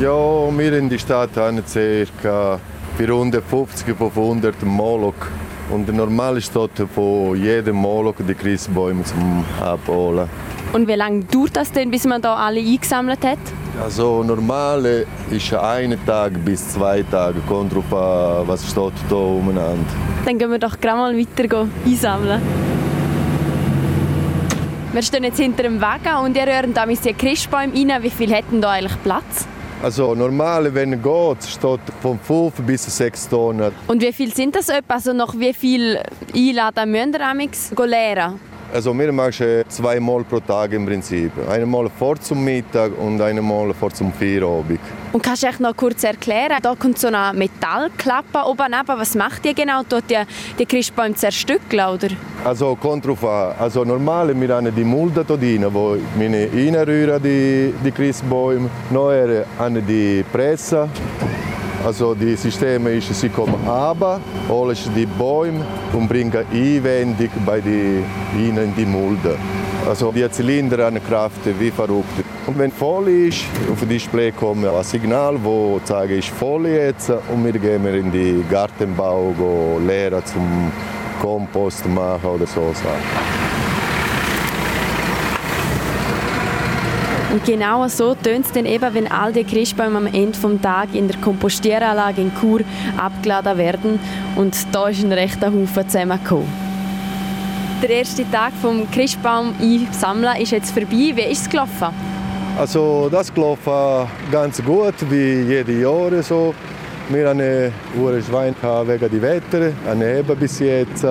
Ja, 0.00 0.58
wir 0.58 0.72
in 0.78 0.88
der 0.88 0.98
Stadt 0.98 1.36
haben 1.36 1.62
ca. 2.22 2.58
450, 2.96 3.94
500 3.96 4.62
Moloch. 4.62 5.14
Und 5.72 5.94
normal 5.94 6.36
ist 6.38 6.54
dort 6.54 6.72
von 6.92 7.36
jedem 7.36 7.76
Moloch 7.76 8.16
die 8.18 8.34
Christbäume 8.34 9.04
zum 9.04 9.44
Abholen. 9.60 10.28
Und 10.72 10.88
wie 10.88 10.94
lange 10.94 11.24
dauert 11.24 11.56
das 11.56 11.70
denn, 11.72 11.90
bis 11.90 12.04
man 12.04 12.20
da 12.20 12.34
alle 12.34 12.60
eingesammelt 12.60 13.24
hat? 13.24 13.38
Also 13.82 14.22
normal 14.22 15.06
ist 15.30 15.54
ein 15.54 15.96
Tag 16.04 16.32
bis 16.44 16.70
zwei 16.70 17.02
Tage, 17.02 17.40
kommt 17.48 17.74
drauf 17.74 17.92
an, 17.92 18.48
was 18.48 18.68
steht 18.68 18.92
hier 19.08 19.16
umeinander. 19.16 19.84
Dann 20.24 20.38
gehen 20.38 20.50
wir 20.50 20.58
doch 20.58 20.78
gerade 20.80 20.98
mal 20.98 21.16
weiter 21.16 21.66
einsammeln. 21.86 22.42
Wir 24.92 25.02
stehen 25.02 25.22
jetzt 25.22 25.38
hinter 25.38 25.62
dem 25.62 25.80
Wagen 25.80 26.24
und 26.24 26.36
ihr 26.36 26.46
hört 26.46 26.76
da 26.76 26.84
die 26.84 27.12
Christbäume 27.14 27.72
rein. 27.72 28.02
Wie 28.02 28.10
viel 28.10 28.32
hätten 28.32 28.60
da 28.60 28.70
eigentlich 28.70 29.00
Platz? 29.04 29.46
Also 29.82 30.14
normal, 30.14 30.74
wenn 30.74 31.02
geht, 31.02 31.42
steht 31.42 31.80
von 32.02 32.18
5 32.18 32.66
bis 32.66 32.84
6 32.84 33.28
Tonnen. 33.30 33.72
Und 33.86 34.02
wie 34.02 34.12
viel 34.12 34.34
sind 34.34 34.54
das 34.54 34.68
etwa? 34.68 34.94
Also 34.94 35.14
noch 35.14 35.38
wie 35.38 35.54
viel 35.54 35.98
Einladen 36.34 36.90
müssen 36.90 37.78
wir 37.78 37.86
leeren? 37.86 38.49
Also 38.72 38.96
wir 38.96 39.12
machen 39.12 39.64
zweimal 39.68 40.22
pro 40.22 40.38
Tag 40.38 40.72
im 40.72 40.86
Prinzip. 40.86 41.32
Einmal 41.48 41.90
vor 41.90 42.20
zum 42.20 42.44
Mittag 42.44 42.92
und 42.98 43.20
einmal 43.20 43.74
vor 43.74 43.90
zum 43.92 44.12
Feierabend. 44.12 44.78
Und 45.12 45.22
kannst 45.22 45.42
du 45.42 45.48
echt 45.48 45.58
noch 45.58 45.76
kurz 45.76 46.04
erklären, 46.04 46.56
da 46.62 46.76
kommt 46.76 46.96
so 46.96 47.08
eine 47.08 47.36
Metallklappe 47.36 48.46
oben 48.46 48.66
neben. 48.70 49.00
Was 49.00 49.16
macht 49.16 49.44
die 49.44 49.54
genau? 49.54 49.82
Tut 49.82 50.04
die, 50.08 50.20
die 50.56 50.66
Christbäume 50.66 51.16
zerstückeln, 51.16 51.84
oder? 51.88 52.08
Also 52.44 52.76
kommt 52.76 53.04
drauf 53.04 53.24
an. 53.24 53.54
Also 53.58 53.82
normal, 53.84 54.40
wir 54.40 54.54
haben 54.54 54.72
die 54.72 54.84
Mulde 54.84 55.24
hier 55.26 55.36
drin, 55.36 55.66
wo 55.72 55.96
wir 56.16 56.30
reinrühren 56.30 57.20
die, 57.20 57.74
die 57.84 57.90
Christbäume. 57.90 58.70
Nachher 58.90 59.46
haben 59.58 59.84
die 59.84 60.24
Presse 60.32 60.88
also 61.84 62.14
die 62.14 62.36
Systeme 62.36 62.92
ist, 62.92 63.14
sie 63.14 63.28
kommen 63.28 63.66
aber, 63.66 64.20
holen 64.48 64.76
die 64.94 65.06
Bäume 65.06 65.64
und 65.92 66.08
bringen 66.08 66.44
Einwendung 66.52 67.30
bei 67.46 67.60
die, 67.60 68.02
ihnen 68.36 68.58
in 68.58 68.74
die 68.74 68.86
Mulde. 68.86 69.36
Also 69.88 70.12
die 70.12 70.30
Zylinder 70.30 70.84
haben 70.84 71.02
Kraft 71.02 71.40
wie 71.58 71.70
verrückt. 71.70 72.24
Und 72.46 72.58
wenn 72.58 72.70
voll 72.70 73.08
ist, 73.08 73.44
auf 73.70 73.80
das 73.80 73.88
Display 73.88 74.30
kommt 74.30 74.66
ein 74.66 74.84
Signal, 74.84 75.38
das 75.42 75.88
zeigt, 75.88 76.12
ist 76.12 76.28
voll 76.28 76.66
jetzt 76.66 77.10
und 77.10 77.44
wir 77.44 77.52
gehen 77.52 77.86
in 77.86 78.12
den 78.12 78.48
Gartenbau 78.48 79.34
leeren 79.86 80.24
zum 80.26 80.70
Kompost 81.20 81.86
machen 81.88 82.28
oder 82.28 82.46
so 82.46 82.72
Sachen. 82.74 83.49
Und 87.32 87.44
genau 87.44 87.86
so 87.86 88.16
tönt 88.16 88.46
es 88.46 88.52
dann 88.52 88.66
eben, 88.66 88.92
wenn 88.92 89.10
all 89.10 89.32
die 89.32 89.44
Christbäume 89.44 89.98
am 89.98 90.06
Ende 90.06 90.32
des 90.32 90.60
Tages 90.62 90.94
in 90.96 91.06
der 91.06 91.16
Kompostieranlage 91.18 92.22
in 92.22 92.32
Chur 92.40 92.62
abgeladen 92.96 93.56
werden. 93.56 94.00
Und 94.34 94.56
da 94.72 94.88
ist 94.88 95.04
ein 95.04 95.12
rechter 95.12 95.46
Haufen 95.46 95.88
zusammengekommen. 95.88 96.48
Der 97.82 97.90
erste 97.90 98.28
Tag 98.30 98.52
vom 98.60 98.90
Christbaum 98.90 99.54
einsammeln 99.60 100.40
ist 100.40 100.50
jetzt 100.50 100.72
vorbei. 100.72 101.12
Wie 101.14 101.22
ist 101.30 101.42
es 101.42 101.48
gelaufen? 101.48 101.88
Also 102.58 103.08
das 103.10 103.32
gelaufen 103.32 104.08
ganz 104.32 104.62
gut, 104.62 104.94
wie 105.08 105.42
jedes 105.42 105.80
Jahr 105.80 106.22
so. 106.22 106.52
Wir 107.08 107.28
hatten 107.28 107.40
einen 107.40 108.22
Schwein 108.22 108.54
wegen 108.86 109.10
des 109.10 109.22
Wetter, 109.22 109.72
eine 109.88 110.22
bis 110.24 110.58
jetzt. 110.58 111.06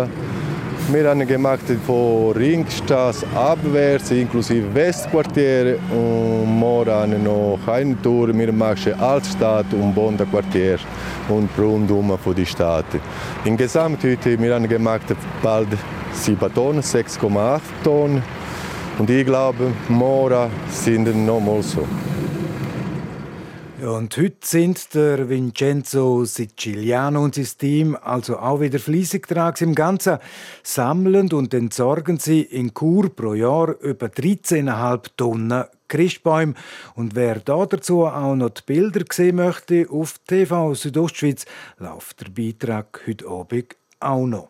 Wir 0.92 1.08
haben 1.08 1.28
gemacht 1.28 1.66
von 1.86 2.32
Ringstraße 2.32 3.28
abwärts, 3.36 4.10
inklusive 4.10 4.74
Westquartier. 4.74 5.78
Und 5.92 6.58
morgen 6.58 7.24
noch 7.24 7.60
eine 7.68 8.02
Tour. 8.02 8.36
Wir 8.36 8.52
machen 8.52 9.00
Altstadt 9.00 9.72
und 9.72 9.94
Bonda-Quartier 9.94 10.80
und 11.28 11.48
rundum 11.60 12.18
von 12.18 12.34
die 12.34 12.46
Stadt. 12.46 12.88
Insgesamt 13.46 14.04
heute 14.04 14.42
wir 14.42 14.56
haben 14.56 14.68
gemacht 14.68 15.16
bald 15.44 15.68
7 16.14 16.54
Tonnen, 16.56 16.82
6,8 16.82 17.62
Tonnen. 17.84 18.24
Und 18.98 19.12
ich 19.12 19.26
glaube, 19.28 19.72
morgen 19.90 20.50
sind 20.72 21.06
noch 21.24 21.40
mal 21.40 21.62
so. 21.62 21.86
Und 23.82 24.18
heute 24.18 24.36
sind 24.46 24.94
der 24.94 25.30
Vincenzo 25.30 26.26
Siciliano 26.26 27.24
und 27.24 27.36
sein 27.36 27.48
Team 27.58 27.96
also 27.96 28.38
auch 28.38 28.60
wieder 28.60 28.78
fleissig 28.78 29.26
dran 29.26 29.54
im 29.62 29.74
Ganzen. 29.74 30.18
Sammeln 30.64 31.32
und 31.32 31.54
entsorgen 31.54 32.20
sie 32.20 32.42
in 32.42 32.74
Chur 32.74 33.10
pro 33.16 33.36
Jahr 33.36 33.80
über 33.80 34.08
13,5 34.08 35.12
Tonnen 35.16 35.64
Christbäume. 35.88 36.56
Und 36.96 37.16
wer 37.16 37.40
da 37.40 37.66
dazu 37.66 38.06
auch 38.06 38.36
noch 38.36 38.50
die 38.50 38.64
Bilder 38.66 39.06
sehen 39.10 39.38
möchte, 39.38 39.88
auf 39.90 40.20
TV 40.28 40.74
Südostschweiz 40.74 41.46
läuft 41.78 42.20
der 42.20 42.32
Beitrag 42.32 43.02
heute 43.08 43.28
Abend 43.30 43.78
auch 44.02 44.26
noch. 44.26 44.50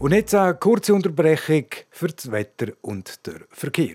Und 0.00 0.12
jetzt 0.12 0.34
eine 0.34 0.54
kurze 0.54 0.94
Unterbrechung 0.94 1.66
für 1.90 2.08
das 2.08 2.32
Wetter 2.32 2.72
und 2.80 3.24
den 3.24 3.44
Verkehr. 3.50 3.94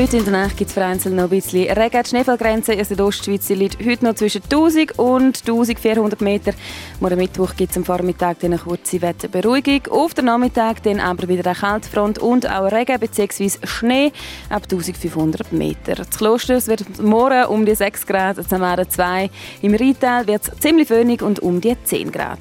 Heute 0.00 0.18
in 0.18 0.24
der 0.24 0.32
Nacht 0.32 0.56
gibt 0.56 0.68
es 0.68 0.74
vereinzelt 0.74 1.16
noch 1.16 1.24
ein 1.24 1.30
bisschen 1.30 1.68
Regen. 1.72 2.02
Die 2.04 2.08
Schneefallgrenze 2.08 2.72
in 2.72 2.86
der 2.86 3.04
Ostschweiz 3.04 3.48
liegt 3.48 3.84
heute 3.84 4.04
noch 4.04 4.14
zwischen 4.14 4.44
1000 4.44 4.96
und 4.96 5.40
1400 5.40 6.20
Meter. 6.20 6.52
Morgen 7.00 7.16
Mittwoch 7.16 7.56
gibt 7.56 7.72
es 7.72 7.76
am 7.78 7.84
Vormittag 7.84 8.44
eine 8.44 8.58
kurze 8.58 9.02
Wetterberuhigung. 9.02 9.88
Auf 9.90 10.14
der 10.14 10.22
Nachmittag 10.22 10.84
dann 10.84 11.00
aber 11.00 11.26
wieder 11.26 11.44
eine 11.46 11.58
Kaltfront 11.58 12.20
und 12.20 12.48
auch 12.48 12.70
Regen 12.70 13.00
bzw. 13.00 13.50
Schnee 13.64 14.12
ab 14.48 14.62
1500 14.70 15.52
Meter. 15.52 15.96
Das 15.96 16.10
Kloster 16.10 16.64
wird 16.68 17.02
morgen 17.02 17.46
um 17.46 17.66
die 17.66 17.74
6 17.74 18.06
Grad, 18.06 18.36
Zamara 18.48 18.88
2. 18.88 19.28
Im 19.62 19.74
Rheintal 19.74 20.28
wird 20.28 20.42
es 20.46 20.60
ziemlich 20.60 20.86
föhnig 20.86 21.22
und 21.22 21.40
um 21.40 21.60
die 21.60 21.76
10 21.82 22.12
Grad. 22.12 22.38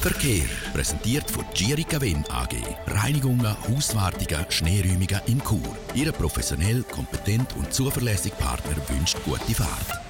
Verkehr 0.00 0.59
präsentiert 0.72 1.30
von 1.30 1.44
Girica 1.54 2.00
Wind 2.00 2.30
AG. 2.30 2.56
Reinigungen, 2.86 3.56
Hauswartungen, 3.68 4.46
Schneeräumungen 4.48 5.20
in 5.26 5.42
Chur. 5.42 5.76
Ihre 5.94 6.12
professionell, 6.12 6.82
kompetent 6.82 7.54
und 7.56 7.72
zuverlässige 7.72 8.36
Partner 8.36 8.76
wünscht 8.88 9.16
gute 9.24 9.54
Fahrt. 9.54 10.00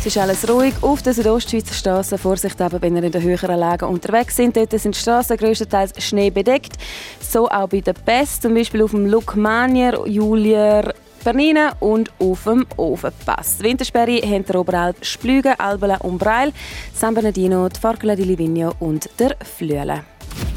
Es 0.00 0.06
ist 0.06 0.16
alles 0.16 0.48
ruhig 0.48 0.72
auf 0.80 1.02
den 1.02 1.12
Südostschweizer 1.12 1.74
Straßen. 1.74 2.16
Vorsicht 2.16 2.58
aber, 2.62 2.80
wenn 2.80 2.96
ihr 2.96 3.02
in 3.02 3.12
den 3.12 3.22
höheren 3.22 3.58
Lagen 3.58 3.84
unterwegs 3.84 4.36
sind. 4.36 4.56
Dort 4.56 4.70
sind 4.70 4.94
die 4.94 4.98
Straßen 4.98 5.36
größtenteils 5.36 6.02
schneebedeckt. 6.02 6.72
So 7.20 7.48
auch 7.48 7.68
bei 7.68 7.80
der 7.80 7.92
Pest, 7.92 8.40
zum 8.42 8.54
Beispiel 8.54 8.82
auf 8.82 8.92
dem 8.92 9.04
Lukmanier, 9.04 10.06
Julier, 10.06 10.94
Bernina 11.24 11.76
und 11.80 12.10
auf 12.18 12.44
dem 12.44 12.66
Ofenpass. 12.76 13.58
Die 13.58 13.64
Wintersperre 13.64 14.20
haben 14.22 14.44
der 14.44 14.54
Oberalp 14.56 15.04
Splügen, 15.04 15.58
Albela 15.58 15.96
und 15.98 16.18
Breil, 16.18 16.52
San 16.94 17.14
Bernardino, 17.14 17.68
die 17.68 17.78
Farkula 17.78 18.16
di 18.16 18.24
Livigno 18.24 18.74
und 18.78 19.08
der 19.18 19.36
Flüele. 19.44 20.04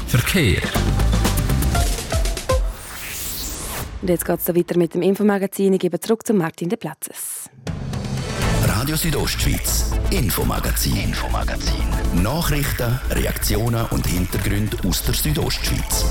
Verkehr. 0.06 0.62
Und 4.02 4.10
jetzt 4.10 4.24
geht 4.24 4.38
es 4.38 4.48
weiter 4.54 4.76
mit 4.76 4.94
dem 4.94 5.02
Infomagazin. 5.02 5.72
Ich 5.72 5.80
gebe 5.80 5.98
zurück 5.98 6.26
zu 6.26 6.34
Martin 6.34 6.68
de 6.68 6.76
Platzes. 6.76 7.48
Radio 8.66 8.96
Südostschweiz, 8.96 9.92
Infomagazin, 10.10 10.96
Infomagazin. 10.96 12.22
Nachrichten, 12.22 13.00
Reaktionen 13.10 13.86
und 13.90 14.06
Hintergründe 14.06 14.76
aus 14.86 15.02
der 15.04 15.14
Südostschweiz. 15.14 16.06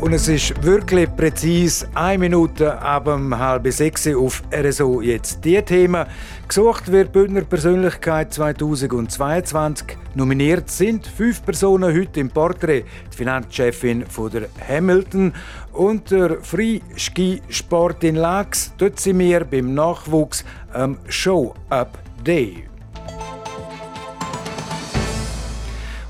Und 0.00 0.12
es 0.12 0.28
ist 0.28 0.62
wirklich 0.62 1.08
präzise 1.16 1.88
eine 1.92 2.18
Minute 2.18 2.78
ab 2.80 3.08
um 3.08 3.36
halb 3.36 3.66
sechs 3.72 4.06
auf 4.06 4.44
RSO 4.54 5.00
jetzt 5.00 5.44
die 5.44 5.60
Themen. 5.60 6.06
Gesucht 6.46 6.92
wird 6.92 7.10
Bündner 7.10 7.40
Persönlichkeit 7.42 8.32
2022. 8.32 9.98
Nominiert 10.14 10.70
sind 10.70 11.04
fünf 11.04 11.44
Personen 11.44 11.92
heute 11.92 12.20
im 12.20 12.30
Porträt. 12.30 12.84
Die 13.12 13.16
Finanzchefin 13.16 14.06
von 14.06 14.30
der 14.30 14.48
Hamilton 14.68 15.34
und 15.72 16.12
der 16.12 16.42
Free 16.42 16.80
Ski 16.94 17.42
Sport 17.48 18.04
in 18.04 18.14
Lax. 18.14 18.72
Dort 18.78 19.00
sind 19.00 19.18
wir 19.18 19.44
beim 19.44 19.74
Nachwuchs 19.74 20.44
am 20.72 20.98
Show 21.08 21.54
Up 21.70 21.98
Day. 22.24 22.67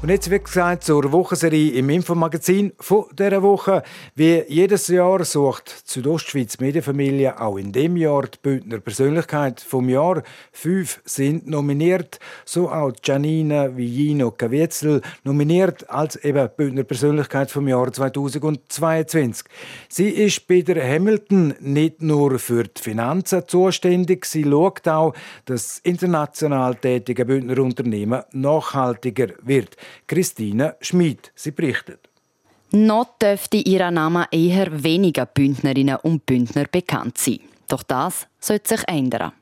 Und 0.00 0.11
jetzt, 0.11 0.31
wie 0.31 0.38
gesagt, 0.38 0.85
zur 0.85 1.11
Wochenserie 1.11 1.73
im 1.73 1.90
Infomagazin 1.90 2.73
von 2.78 3.07
dieser 3.19 3.43
Woche. 3.43 3.83
Wie 4.14 4.45
jedes 4.47 4.87
Jahr 4.87 5.25
sucht 5.25 5.83
die 5.88 5.95
Südostschweiz 5.95 6.61
Medienfamilie 6.61 7.40
auch 7.40 7.57
in 7.57 7.73
dem 7.73 7.97
Jahr 7.97 8.23
die 8.28 8.38
Bündner 8.40 8.78
Persönlichkeit 8.78 9.61
vom 9.61 9.88
Jahr. 9.88 10.23
Fünf 10.52 11.00
sind 11.05 11.49
nominiert, 11.49 12.21
so 12.45 12.71
auch 12.71 12.93
Janina 13.02 13.76
Villino 13.76 14.31
Caviezel, 14.31 15.02
nominiert 15.25 15.90
als 15.90 16.14
eben 16.14 16.49
Bündner 16.57 16.85
Persönlichkeit 16.85 17.50
vom 17.50 17.67
Jahr 17.67 17.93
2022. 17.93 19.47
Sie 19.88 20.11
ist 20.11 20.47
bei 20.47 20.61
der 20.61 20.81
Hamilton 20.81 21.57
nicht 21.59 22.02
nur 22.02 22.38
für 22.38 22.62
die 22.62 22.81
Finanzen 22.81 23.43
zuständig, 23.49 24.26
sie 24.26 24.45
schaut 24.45 24.87
auch, 24.87 25.12
dass 25.47 25.81
international 25.81 26.76
tätige 26.76 27.25
Bündner 27.25 27.61
Unternehmen 27.61 28.23
nachhaltiger 28.31 29.31
wird. 29.43 29.76
Christine 30.07 30.76
Schmid. 30.80 31.33
Sie 31.35 31.50
berichtet. 31.50 32.09
Noch 32.71 33.16
dürfte 33.18 33.57
ihr 33.57 33.90
Name 33.90 34.26
eher 34.30 34.83
weniger 34.83 35.25
Bündnerinnen 35.25 35.97
und 35.97 36.26
Bündner 36.26 36.66
bekannt 36.71 37.16
sein. 37.16 37.40
Doch 37.68 37.82
das 37.82 38.26
sollte 38.40 38.76
sich 38.76 38.88
ändern. 38.88 39.32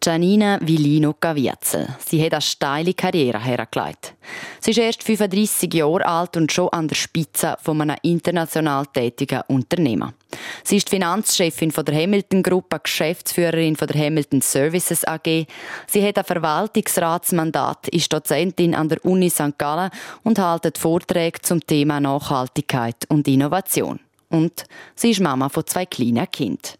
Giannina 0.00 0.58
Villino 0.60 1.14
Gaviezel. 1.18 1.88
Sie 1.98 2.22
hat 2.22 2.32
eine 2.32 2.42
steile 2.42 2.94
Karriere 2.94 3.42
hergelegt. 3.42 4.14
Sie 4.60 4.72
ist 4.72 4.78
erst 4.78 5.02
35 5.02 5.72
Jahre 5.72 6.06
alt 6.06 6.36
und 6.36 6.52
schon 6.52 6.68
an 6.70 6.88
der 6.88 6.94
Spitze 6.94 7.56
von 7.62 7.80
einem 7.80 7.96
international 8.02 8.86
tätigen 8.86 9.42
Unternehmen. 9.48 10.12
Sie 10.62 10.76
ist 10.76 10.90
Finanzchefin 10.90 11.70
von 11.70 11.84
der 11.84 11.94
Hamilton 11.96 12.42
Gruppe, 12.42 12.80
Geschäftsführerin 12.82 13.76
von 13.76 13.88
der 13.88 14.06
Hamilton 14.06 14.40
Services 14.40 15.04
AG. 15.06 15.46
Sie 15.86 16.06
hat 16.06 16.18
ein 16.18 16.24
Verwaltungsratsmandat, 16.24 17.88
ist 17.88 18.12
Dozentin 18.12 18.74
an 18.74 18.88
der 18.88 19.04
Uni 19.04 19.30
St. 19.30 19.56
Gallen 19.58 19.90
und 20.22 20.38
hält 20.38 20.78
Vorträge 20.78 21.40
zum 21.40 21.64
Thema 21.64 22.00
Nachhaltigkeit 22.00 23.06
und 23.08 23.26
Innovation. 23.26 24.00
Und 24.28 24.64
sie 24.96 25.10
ist 25.10 25.20
Mama 25.20 25.48
von 25.48 25.66
zwei 25.66 25.86
kleinen 25.86 26.30
Kindern. 26.30 26.72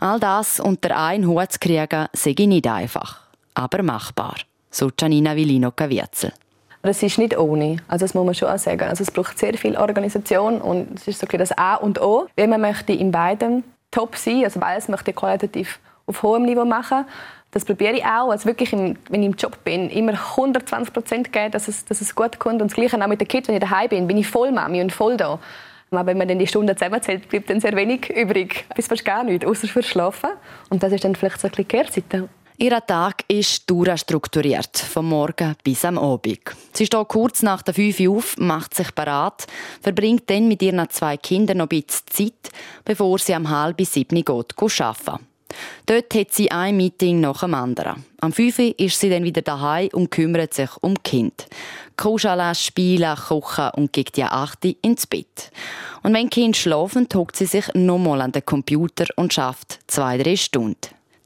All 0.00 0.18
das 0.18 0.60
unter 0.60 0.96
einen 0.96 1.26
Hut 1.26 1.52
zu 1.52 1.58
kriegen, 1.58 2.06
sei 2.14 2.34
nicht 2.38 2.66
einfach, 2.66 3.20
aber 3.52 3.82
machbar. 3.82 4.36
So 4.70 4.90
Gianina 4.96 5.36
Villino 5.36 5.70
Caviezel. 5.72 6.32
Das 6.80 7.02
ist 7.02 7.18
nicht 7.18 7.36
ohne. 7.36 7.76
Also 7.86 8.04
das 8.06 8.14
muss 8.14 8.24
man 8.24 8.34
schon 8.34 8.48
auch 8.48 8.56
sagen. 8.56 8.88
Also 8.88 9.02
es 9.02 9.10
braucht 9.10 9.38
sehr 9.38 9.52
viel 9.58 9.76
Organisation 9.76 10.62
und 10.62 10.98
es 10.98 11.06
ist 11.06 11.20
so 11.20 11.26
das 11.26 11.52
A 11.52 11.74
und 11.74 12.00
O. 12.00 12.26
Wenn 12.34 12.48
man 12.48 12.62
möchte 12.62 12.94
in 12.94 13.12
beiden 13.12 13.62
top 13.90 14.16
sein, 14.16 14.44
also 14.44 14.58
beides 14.58 14.88
möchte 14.88 15.10
ich 15.10 15.16
qualitativ 15.16 15.78
auf 16.06 16.22
hohem 16.22 16.44
Niveau 16.44 16.64
machen. 16.64 17.04
Das 17.50 17.66
probiere 17.66 17.92
ich 17.92 18.04
auch. 18.04 18.30
Also 18.30 18.46
wirklich, 18.46 18.72
im, 18.72 18.96
wenn 19.10 19.22
ich 19.22 19.26
im 19.26 19.34
Job 19.34 19.62
bin, 19.64 19.90
immer 19.90 20.12
120 20.12 20.94
Prozent 20.94 21.32
geben, 21.32 21.50
dass 21.50 21.68
es, 21.68 21.84
dass 21.84 22.00
es 22.00 22.14
gut 22.14 22.38
kommt. 22.38 22.62
Und 22.62 22.70
das 22.70 22.74
Gleiche 22.74 23.02
auch 23.02 23.06
mit 23.06 23.20
den 23.20 23.28
Kids, 23.28 23.48
wenn 23.48 23.56
ich 23.56 23.60
daheim 23.60 23.90
bin, 23.90 24.06
bin 24.06 24.16
ich 24.16 24.28
voll 24.28 24.50
Mami 24.50 24.80
und 24.80 24.92
voll 24.92 25.18
da. 25.18 25.38
Aber 25.90 26.06
wenn 26.06 26.18
man 26.18 26.28
dann 26.28 26.38
die 26.38 26.46
Stunden 26.46 26.76
zusammenzählt, 26.76 27.28
bleibt 27.28 27.50
dann 27.50 27.60
sehr 27.60 27.74
wenig 27.74 28.10
übrig. 28.10 28.64
Bis 28.76 28.86
fast 28.86 29.04
gar 29.04 29.24
nichts, 29.24 29.44
außer 29.44 29.66
für 29.66 29.82
Schlafen. 29.82 30.30
Und 30.68 30.82
das 30.82 30.92
ist 30.92 31.04
dann 31.04 31.16
vielleicht 31.16 31.40
so 31.40 31.48
ein 31.48 31.50
bisschen 31.50 31.68
Kehrseite. 31.68 32.28
Ihr 32.62 32.78
Tag 32.86 33.24
ist 33.26 33.70
durchstrukturiert, 33.70 34.76
vom 34.76 35.08
Morgen 35.08 35.56
bis 35.64 35.82
am 35.84 35.96
Abend. 35.96 36.40
Sie 36.74 36.84
steht 36.84 37.08
kurz 37.08 37.42
nach 37.42 37.62
der 37.62 37.72
5 37.72 38.00
Uhr 38.00 38.18
auf, 38.18 38.36
macht 38.36 38.74
sich 38.74 38.90
bereit, 38.90 39.46
verbringt 39.80 40.28
dann 40.28 40.46
mit 40.46 40.60
ihren 40.60 40.86
zwei 40.90 41.16
Kindern 41.16 41.56
noch 41.56 41.70
ein 41.70 41.82
bisschen 41.82 42.06
Zeit, 42.06 42.52
bevor 42.84 43.18
sie 43.18 43.34
am 43.34 43.48
halb 43.48 43.78
bis 43.78 43.94
sieben 43.94 44.16
geht 44.16 44.54
arbeiten. 44.58 45.29
Dort 45.86 46.14
hat 46.14 46.32
sie 46.32 46.50
ein 46.50 46.76
Meeting 46.76 47.20
nach 47.20 47.40
dem 47.40 47.54
anderen. 47.54 48.04
Am 48.20 48.32
5 48.32 48.58
Uhr 48.58 48.78
ist 48.78 49.00
sie 49.00 49.10
dann 49.10 49.24
wieder 49.24 49.42
daheim 49.42 49.88
und 49.92 50.10
kümmert 50.10 50.54
sich 50.54 50.70
um 50.80 50.94
die 50.94 51.02
Kinder. 51.02 51.44
Kuscheln, 51.96 52.54
spielen, 52.54 53.16
kochen 53.16 53.70
und 53.76 53.92
geht 53.92 54.16
die 54.16 54.24
8 54.24 54.64
Uhr 54.64 54.74
ins 54.82 55.06
Bett. 55.06 55.50
Und 56.02 56.14
wenn 56.14 56.30
Kinder 56.30 56.56
schlafen, 56.56 57.08
hockt 57.14 57.36
sie 57.36 57.46
sich 57.46 57.66
nochmal 57.74 58.20
an 58.20 58.32
den 58.32 58.44
Computer 58.44 59.06
und 59.16 59.32
schafft 59.34 59.80
zwei, 59.86 60.18
drei 60.18 60.36
Stunden. 60.36 60.76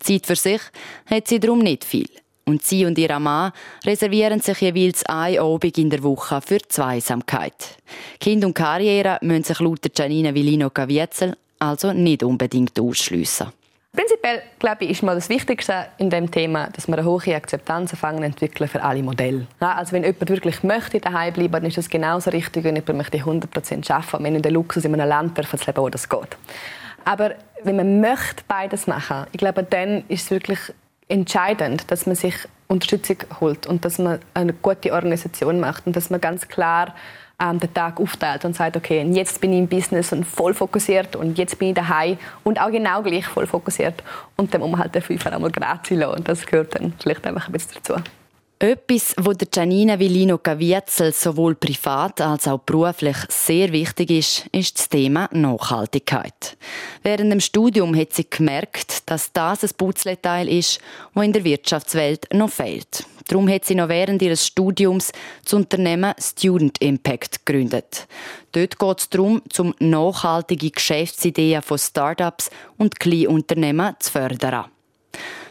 Zeit 0.00 0.26
für 0.26 0.36
sich 0.36 0.60
hat 1.06 1.28
sie 1.28 1.40
darum 1.40 1.60
nicht 1.60 1.84
viel. 1.84 2.08
Und 2.46 2.62
sie 2.62 2.84
und 2.84 2.98
ihr 2.98 3.18
Mann 3.18 3.52
reservieren 3.86 4.40
sich 4.40 4.60
jeweils 4.60 5.04
ein 5.06 5.38
Abend 5.38 5.78
in 5.78 5.88
der 5.88 6.02
Woche 6.02 6.40
für 6.42 6.60
Zweisamkeit. 6.60 7.78
Kind 8.20 8.44
und 8.44 8.54
Karriere 8.54 9.18
müssen 9.22 9.44
sich 9.44 9.60
laut 9.60 9.80
Janine 9.98 10.34
Villino 10.34 10.68
Caviezel 10.68 11.36
also 11.58 11.92
nicht 11.92 12.22
unbedingt 12.22 12.78
ausschliessen. 12.78 13.48
Prinzipiell 13.94 14.42
glaube 14.58 14.84
ich, 14.84 14.90
ist 14.90 15.02
mal 15.04 15.14
das 15.14 15.28
Wichtigste 15.28 15.86
in 15.98 16.10
dem 16.10 16.28
Thema, 16.28 16.68
dass 16.72 16.88
wir 16.88 16.98
eine 16.98 17.06
hohe 17.06 17.36
Akzeptanz 17.36 17.92
anfangen 17.92 18.24
entwickeln 18.24 18.68
für 18.68 18.82
alle 18.82 19.02
Modelle. 19.04 19.46
Ja, 19.60 19.74
also 19.74 19.92
wenn 19.92 20.02
jemand 20.02 20.28
wirklich 20.28 20.64
möchte 20.64 20.98
daheim 20.98 21.32
bleiben, 21.32 21.52
dann 21.52 21.66
ist 21.66 21.78
das 21.78 21.88
genauso 21.88 22.30
richtig, 22.30 22.64
wenn 22.64 22.74
jemand 22.74 22.98
möchte 22.98 23.18
100 23.18 23.56
arbeiten, 23.90 24.24
wenn 24.24 24.34
in 24.34 24.42
der 24.42 24.50
Luxus 24.50 24.84
in 24.84 24.94
einem 24.94 25.08
Land 25.08 25.38
darf 25.38 25.52
leben, 25.52 25.78
wo 25.80 25.88
das 25.88 26.08
geht. 26.08 26.36
Aber 27.04 27.34
wenn 27.62 27.76
man 27.76 28.00
möchte 28.00 28.42
beides 28.48 28.88
machen, 28.88 29.26
ich 29.30 29.38
glaube, 29.38 29.62
dann 29.62 30.04
ist 30.08 30.24
es 30.24 30.30
wirklich 30.32 30.58
entscheidend, 31.08 31.90
dass 31.90 32.06
man 32.06 32.16
sich 32.16 32.34
Unterstützung 32.66 33.18
holt 33.40 33.66
und 33.66 33.84
dass 33.84 33.98
man 33.98 34.18
eine 34.32 34.54
gute 34.54 34.92
Organisation 34.92 35.60
macht 35.60 35.86
und 35.86 35.94
dass 35.94 36.10
man 36.10 36.20
ganz 36.20 36.48
klar 36.48 36.94
ähm, 37.40 37.58
den 37.58 37.72
Tag 37.72 38.00
aufteilt 38.00 38.44
und 38.44 38.54
sagt, 38.54 38.76
okay, 38.76 39.02
jetzt 39.10 39.40
bin 39.40 39.52
ich 39.52 39.58
im 39.58 39.68
Business 39.68 40.12
und 40.12 40.24
voll 40.24 40.54
fokussiert 40.54 41.16
und 41.16 41.36
jetzt 41.38 41.58
bin 41.58 41.68
ich 41.68 41.74
daheim 41.74 42.18
und 42.44 42.60
auch 42.60 42.70
genau 42.70 43.02
gleich 43.02 43.26
voll 43.26 43.46
fokussiert. 43.46 44.02
Und 44.36 44.52
dann 44.52 44.60
muss 44.60 44.70
man 44.70 44.80
halt 44.80 44.94
den 44.94 45.02
Fünfer 45.02 45.32
einmal 45.32 45.50
gratis 45.50 45.96
lassen. 45.96 46.18
Und 46.18 46.28
das 46.28 46.46
gehört 46.46 46.74
dann 46.74 46.92
vielleicht 46.98 47.26
einfach 47.26 47.48
ein 47.48 47.52
bisschen 47.52 47.72
dazu. 47.74 47.94
Etwas, 48.64 49.14
wo 49.20 49.34
der 49.34 49.48
Giannina 49.48 49.98
Villino 49.98 50.38
Caviezel 50.38 51.12
sowohl 51.12 51.54
privat 51.54 52.22
als 52.22 52.48
auch 52.48 52.60
beruflich 52.60 53.18
sehr 53.28 53.70
wichtig 53.72 54.10
ist, 54.10 54.46
ist 54.52 54.78
das 54.78 54.88
Thema 54.88 55.28
Nachhaltigkeit. 55.32 56.56
Während 57.02 57.30
dem 57.30 57.40
Studium 57.40 57.94
hat 57.94 58.14
sie 58.14 58.24
gemerkt, 58.24 59.02
dass 59.10 59.30
das 59.34 59.64
ein 59.64 59.70
Putzleteil 59.76 60.48
ist, 60.48 60.80
wo 61.12 61.20
in 61.20 61.34
der 61.34 61.44
Wirtschaftswelt 61.44 62.26
noch 62.32 62.48
fehlt. 62.48 63.04
Darum 63.28 63.50
hat 63.50 63.66
sie 63.66 63.74
noch 63.74 63.90
während 63.90 64.22
ihres 64.22 64.46
Studiums 64.46 65.12
das 65.44 65.52
Unternehmen 65.52 66.14
Student 66.18 66.80
Impact 66.80 67.44
gegründet. 67.44 68.06
Dort 68.52 68.78
geht 68.78 68.98
es 68.98 69.10
darum, 69.10 69.42
zum 69.50 69.74
nachhaltige 69.78 70.70
Geschäftsideen 70.70 71.60
von 71.60 71.76
Startups 71.76 72.48
und 72.78 72.98
Kleinunternehmen 72.98 73.94
zu 73.98 74.10
fördern. 74.10 74.70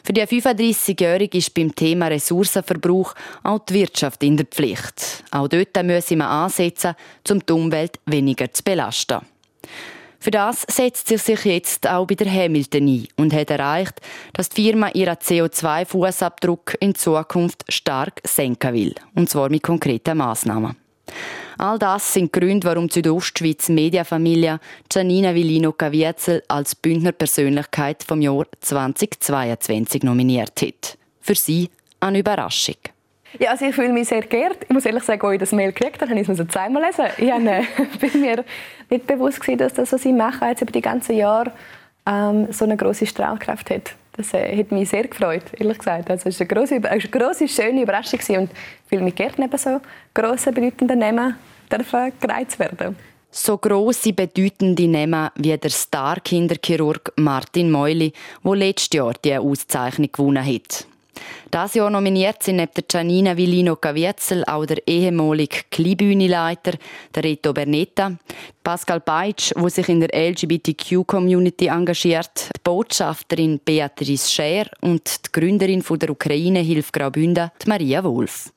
Für 0.05 0.11
die 0.11 0.21
35-Jährige 0.21 1.37
ist 1.37 1.53
beim 1.53 1.73
Thema 1.73 2.07
Ressourcenverbrauch 2.07 3.13
auch 3.43 3.59
die 3.59 3.75
Wirtschaft 3.75 4.21
in 4.23 4.35
der 4.35 4.45
Pflicht. 4.45 5.23
Auch 5.31 5.47
dort 5.47 5.81
müssen 5.81 6.17
wir 6.17 6.27
ansetzen, 6.27 6.95
um 7.29 7.39
die 7.39 7.53
Umwelt 7.53 7.99
weniger 8.05 8.53
zu 8.53 8.63
belasten. 8.63 9.21
Für 10.19 10.31
das 10.31 10.65
setzt 10.69 11.07
sie 11.07 11.17
sich 11.17 11.45
jetzt 11.45 11.87
auch 11.87 12.05
bei 12.05 12.15
der 12.15 12.31
Hamilton 12.31 12.87
ein 12.87 13.07
und 13.17 13.33
hat 13.33 13.49
erreicht, 13.49 14.01
dass 14.33 14.49
die 14.49 14.63
Firma 14.63 14.89
ihren 14.89 15.15
CO2-Fußabdruck 15.15 16.75
in 16.81 16.95
Zukunft 16.95 17.63
stark 17.69 18.21
senken 18.25 18.73
will. 18.73 18.95
Und 19.15 19.29
zwar 19.29 19.49
mit 19.49 19.63
konkreten 19.63 20.17
Massnahmen. 20.17 20.75
All 21.57 21.79
das 21.79 22.13
sind 22.13 22.33
Gründe, 22.33 22.67
warum 22.67 22.87
die 22.87 22.95
Südostschweiz 22.95 23.69
Mediafamilie 23.69 24.59
Giannina 24.89 25.33
Villino 25.33 25.71
Caviezel 25.71 26.43
als 26.47 26.75
Bündner 26.75 27.11
Persönlichkeit 27.11 28.03
vom 28.03 28.21
Jahr 28.21 28.45
2022 28.61 30.03
nominiert 30.03 30.61
hat. 30.61 30.97
Für 31.21 31.35
sie 31.35 31.69
eine 31.99 32.19
Überraschung. 32.19 32.75
Ja, 33.39 33.51
also 33.51 33.65
ich 33.65 33.73
fühle 33.73 33.93
mich 33.93 34.07
sehr 34.07 34.21
geehrt. 34.21 34.57
Ich 34.63 34.69
muss 34.69 34.85
ehrlich 34.85 35.03
sagen, 35.03 35.25
als 35.25 35.33
ich 35.33 35.39
das 35.39 35.51
Mail 35.51 35.71
gekriegt 35.71 36.01
habe, 36.01 36.11
habe 36.11 36.19
ich 36.19 36.29
es 36.29 36.47
zweimal 36.49 36.83
lesen. 36.83 37.05
Ich 37.17 37.31
habe, 37.31 37.49
äh, 37.49 37.63
bin 37.99 38.21
mir 38.21 38.45
nicht 38.89 39.07
bewusst 39.07 39.41
dass 39.57 39.73
das, 39.73 39.91
was 39.91 40.05
ich 40.05 40.13
mache, 40.13 40.45
jetzt 40.45 40.61
über 40.61 40.71
die 40.71 40.81
ganzen 40.81 41.15
Jahre 41.15 41.51
ähm, 42.05 42.51
so 42.51 42.65
eine 42.65 42.77
große 42.77 43.07
Strahlkraft 43.07 43.69
hat. 43.69 43.95
Das 44.15 44.33
äh, 44.33 44.57
hat 44.57 44.71
mich 44.71 44.89
sehr 44.89 45.07
gefreut, 45.07 45.43
ehrlich 45.57 45.77
gesagt. 45.77 46.09
Also 46.09 46.29
es 46.29 46.39
war 46.39 46.47
eine 46.47 46.55
große, 46.55 46.89
eine 46.89 47.01
große 47.01 47.47
schöne 47.47 47.81
Überraschung 47.81 48.19
und 48.37 48.51
ich 48.51 48.89
fühle 48.89 49.01
mich 49.01 49.15
geehrt, 49.15 49.39
neben 49.39 49.57
so 49.57 49.81
grossen, 50.13 50.53
bedeutenden 50.53 50.99
Namen 50.99 51.35
dürfen 51.71 52.11
gereizt 52.19 52.59
werden. 52.59 52.95
So 53.31 53.57
grosse, 53.57 54.13
bedeutende 54.13 54.87
Namen 54.87 55.29
wie 55.35 55.57
der 55.57 55.71
Star-Kinderchirurg 55.71 57.13
Martin 57.15 57.71
Meuli, 57.71 58.13
der 58.43 58.55
letztes 58.55 58.95
Jahr 58.95 59.13
diese 59.23 59.39
Auszeichnung 59.39 60.11
gewonnen 60.11 60.45
hat. 60.45 60.85
Das 61.51 61.75
Jahr 61.75 61.89
nominiert 61.89 62.41
sind 62.41 62.55
neben 62.55 62.71
der 62.75 62.83
Giannina 62.87 63.37
Villino 63.37 63.75
Caviezel 63.75 64.43
auch 64.45 64.65
der 64.65 64.87
ehemalige 64.87 65.57
Kleinbühneleiter, 65.69 66.73
der 67.13 67.23
Reto 67.23 67.53
Bernetta, 67.53 68.17
Pascal 68.63 68.99
Beitsch, 68.99 69.53
der 69.55 69.69
sich 69.69 69.89
in 69.89 69.99
der 69.99 70.09
LGBTQ-Community 70.13 71.67
engagiert, 71.67 72.49
die 72.55 72.59
Botschafterin 72.63 73.59
Beatrice 73.63 74.31
Scher 74.31 74.65
und 74.81 75.27
die 75.27 75.31
Gründerin 75.31 75.83
der 75.87 76.09
Ukraine-Hilfe 76.09 76.91
Graubünden, 76.91 77.51
Maria 77.67 78.03
Wolf. 78.03 78.51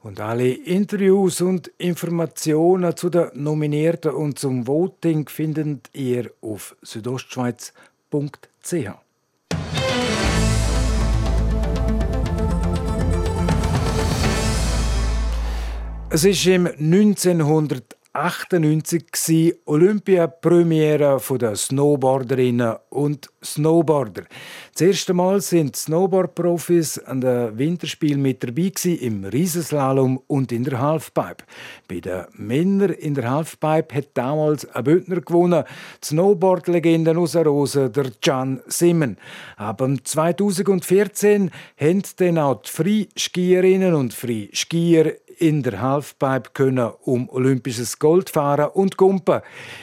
Und 0.00 0.20
alle 0.20 0.48
Interviews 0.48 1.40
und 1.40 1.68
Informationen 1.78 2.96
zu 2.96 3.10
den 3.10 3.30
Nominierten 3.34 4.12
und 4.12 4.38
zum 4.38 4.66
Voting 4.66 5.28
findet 5.28 5.90
ihr 5.92 6.30
auf 6.40 6.76
südostschweiz.ch. 6.82 9.07
Es 16.10 16.24
ist 16.24 16.46
im 16.46 16.66
1900 16.66 17.97
1998 18.18 19.54
Olympia-Premiere 19.66 21.20
der 21.38 21.54
Snowboarderinnen 21.54 22.74
und 22.88 23.28
Snowboarder. 23.44 24.24
Das 24.72 24.80
erste 24.80 25.14
Mal 25.14 25.40
sind 25.40 25.76
Snowboard-Profis 25.76 26.98
an 26.98 27.20
den 27.20 27.56
Winterspielen 27.56 28.20
mit 28.20 28.42
dabei 28.42 28.72
im 29.00 29.24
Riesenslalom 29.24 30.20
und 30.26 30.50
in 30.50 30.64
der 30.64 30.80
Halfpipe. 30.80 31.44
Bei 31.86 32.00
den 32.00 32.24
Männern 32.32 32.90
in 32.90 33.14
der 33.14 33.30
Halfpipe 33.30 33.94
hat 33.94 34.08
damals 34.14 34.68
ein 34.68 34.82
Bündner 34.82 35.20
gewonnen, 35.20 35.62
die 36.02 36.06
Snowboard-Legende 36.06 37.16
aus 37.16 37.32
der 37.32 37.46
Rose, 37.46 37.88
der 37.88 38.10
Can 38.20 38.60
Simmen. 38.66 39.16
Ab 39.56 39.80
2014 40.02 41.52
haben 41.80 42.02
dann 42.16 42.38
auch 42.38 42.62
die 42.62 42.70
Freiskierinnen 42.70 43.94
und 43.94 44.12
Freiskier 44.12 45.14
in 45.38 45.62
der 45.62 45.80
Halfpipe 45.80 46.50
können 46.52 46.90
um 47.02 47.28
olympisches 47.30 47.98
Gold 47.98 48.07
fahren 48.30 48.70
und 48.74 48.96
gumpen. 48.96 49.40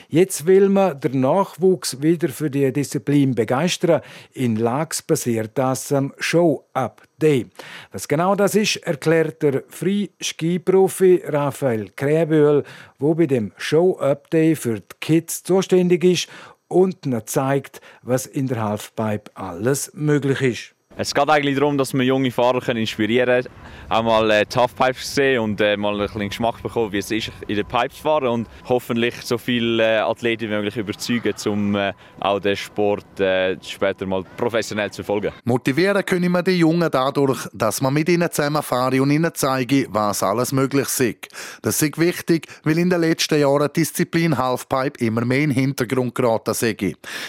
Jetzt 0.09 0.45
will 0.45 0.69
man 0.69 0.99
den 0.99 1.19
Nachwuchs 1.21 2.01
wieder 2.01 2.29
für 2.29 2.49
die 2.49 2.71
Disziplin 2.71 3.35
begeistern. 3.35 4.01
In 4.33 4.55
Lax 4.55 5.01
basiert 5.01 5.51
das 5.55 5.91
am 5.91 6.13
Show 6.17 6.65
Up 6.73 7.01
Day. 7.21 7.47
Was 7.91 8.07
genau 8.07 8.35
das 8.35 8.55
ist, 8.55 8.77
erklärt 8.77 9.41
der 9.41 9.63
Free-Ski-Profi 9.67 11.23
Raphael 11.25 11.91
Kräböhl, 11.95 12.63
wo 12.99 13.15
bei 13.15 13.25
dem 13.25 13.51
Show 13.57 13.97
Up 13.99 14.29
Day 14.29 14.55
für 14.55 14.79
die 14.79 14.95
Kids 14.99 15.43
zuständig 15.43 16.03
ist 16.03 16.27
und 16.67 16.97
zeigt, 17.25 17.81
was 18.01 18.25
in 18.25 18.47
der 18.47 18.61
Halfpipe 18.63 19.31
alles 19.35 19.91
möglich 19.93 20.41
ist. 20.41 20.74
Es 20.97 21.13
geht 21.13 21.29
eigentlich 21.29 21.57
darum, 21.57 21.77
dass 21.77 21.93
wir 21.93 22.03
junge 22.03 22.31
Fahrer 22.31 22.65
inspirieren 22.69 23.43
können, 23.43 23.47
auch 23.89 24.03
mal 24.03 24.31
äh, 24.31 24.45
Tough 24.45 24.73
Pipes 24.75 25.13
sehen 25.13 25.41
und 25.41 25.59
äh, 25.59 25.75
mal 25.75 25.93
ein 25.93 26.07
bisschen 26.07 26.29
Geschmack 26.29 26.63
bekommen, 26.63 26.93
wie 26.93 26.99
es 26.99 27.11
ist, 27.11 27.31
in 27.47 27.57
den 27.57 27.65
Pipes 27.65 27.97
zu 27.97 28.03
fahren 28.03 28.27
und 28.27 28.47
hoffentlich 28.69 29.13
so 29.21 29.37
viele 29.37 29.83
äh, 29.83 29.97
Athleten 29.97 30.45
wie 30.45 30.53
möglich 30.53 30.77
überzeugen, 30.77 31.33
um 31.47 31.91
auch 32.19 32.39
den 32.39 32.55
Sport 32.55 33.05
später 33.61 34.05
mal 34.05 34.23
professionell 34.37 34.89
zu 34.89 35.03
verfolgen. 35.03 35.33
Motivieren 35.43 36.05
können 36.05 36.31
wir 36.31 36.41
die 36.43 36.59
Jungen 36.59 36.89
dadurch, 36.89 37.45
dass 37.51 37.81
man 37.81 37.93
mit 37.93 38.07
ihnen 38.07 38.31
zusammenfahren 38.31 38.99
und 39.01 39.11
ihnen 39.11 39.33
zeigen, 39.33 39.87
was 39.89 40.23
alles 40.23 40.53
möglich 40.53 40.87
ist. 40.99 41.27
Das 41.61 41.81
ist 41.81 41.99
wichtig, 41.99 42.47
weil 42.63 42.77
in 42.77 42.89
den 42.89 43.01
letzten 43.01 43.39
Jahren 43.39 43.69
die 43.75 43.81
Disziplin 43.81 44.37
Halfpipe 44.37 45.03
immer 45.03 45.25
mehr 45.25 45.39
in 45.39 45.49
den 45.49 45.59
Hintergrund 45.59 46.15
geraten 46.15 46.51
ist. 46.51 46.63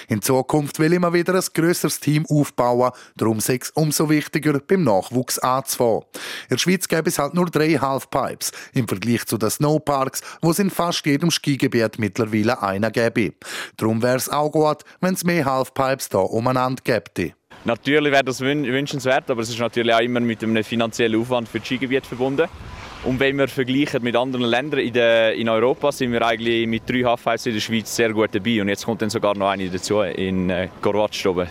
In 0.08 0.22
Zukunft 0.22 0.78
will 0.78 0.92
ich 0.92 1.00
mal 1.00 1.12
wieder 1.12 1.34
ein 1.34 1.44
grösseres 1.52 1.98
Team 1.98 2.24
aufbauen, 2.26 2.92
darum 3.16 3.40
es 3.62 3.70
umso 3.70 4.08
wichtiger, 4.10 4.60
beim 4.60 4.84
Nachwuchs 4.84 5.38
anzufangen. 5.38 6.02
In 6.44 6.56
der 6.56 6.58
Schweiz 6.58 6.88
gäbe 6.88 7.08
es 7.08 7.18
halt 7.18 7.34
nur 7.34 7.46
drei 7.46 7.74
Halfpipes 7.74 8.52
im 8.72 8.88
Vergleich 8.88 9.26
zu 9.26 9.38
den 9.38 9.50
Snowparks, 9.50 10.22
wo 10.42 10.50
es 10.50 10.58
in 10.58 10.70
fast 10.70 11.04
jedem 11.06 11.30
Skigebiet 11.30 11.98
mittlerweile 11.98 12.62
einer 12.62 12.90
gäbe. 12.90 13.34
Darum 13.76 14.02
wäre 14.02 14.16
es 14.16 14.28
auch 14.28 14.50
gut, 14.50 14.82
wenn 15.00 15.14
es 15.14 15.24
mehr 15.24 15.44
Halfpipes 15.44 16.08
da 16.08 16.18
umeinander 16.18 16.82
gäbe. 16.82 17.34
Natürlich 17.64 18.12
wäre 18.12 18.24
das 18.24 18.40
wünschenswert, 18.40 19.30
aber 19.30 19.42
es 19.42 19.48
ist 19.48 19.58
natürlich 19.58 19.92
auch 19.92 20.00
immer 20.00 20.20
mit 20.20 20.42
einem 20.42 20.62
finanziellen 20.62 21.20
Aufwand 21.20 21.48
für 21.48 21.58
das 21.58 21.66
Skigebiet 21.66 22.06
verbunden. 22.06 22.48
Und 23.06 23.20
wenn 23.20 23.38
wir 23.38 23.46
vergleichen 23.46 24.02
mit 24.02 24.16
anderen 24.16 24.46
Ländern 24.46 24.80
in, 24.80 24.92
der, 24.92 25.32
in 25.34 25.48
Europa, 25.48 25.92
sind 25.92 26.10
wir 26.10 26.22
eigentlich 26.22 26.66
mit 26.66 26.90
drei 26.90 27.04
Halfpipes 27.04 27.46
in 27.46 27.54
der 27.54 27.60
Schweiz 27.60 27.94
sehr 27.94 28.12
gut 28.12 28.34
dabei. 28.34 28.60
Und 28.60 28.68
jetzt 28.68 28.84
kommt 28.84 29.00
dann 29.00 29.10
sogar 29.10 29.36
noch 29.36 29.48
eine 29.48 29.70
dazu 29.70 30.00
in 30.00 30.50
äh, 30.50 30.68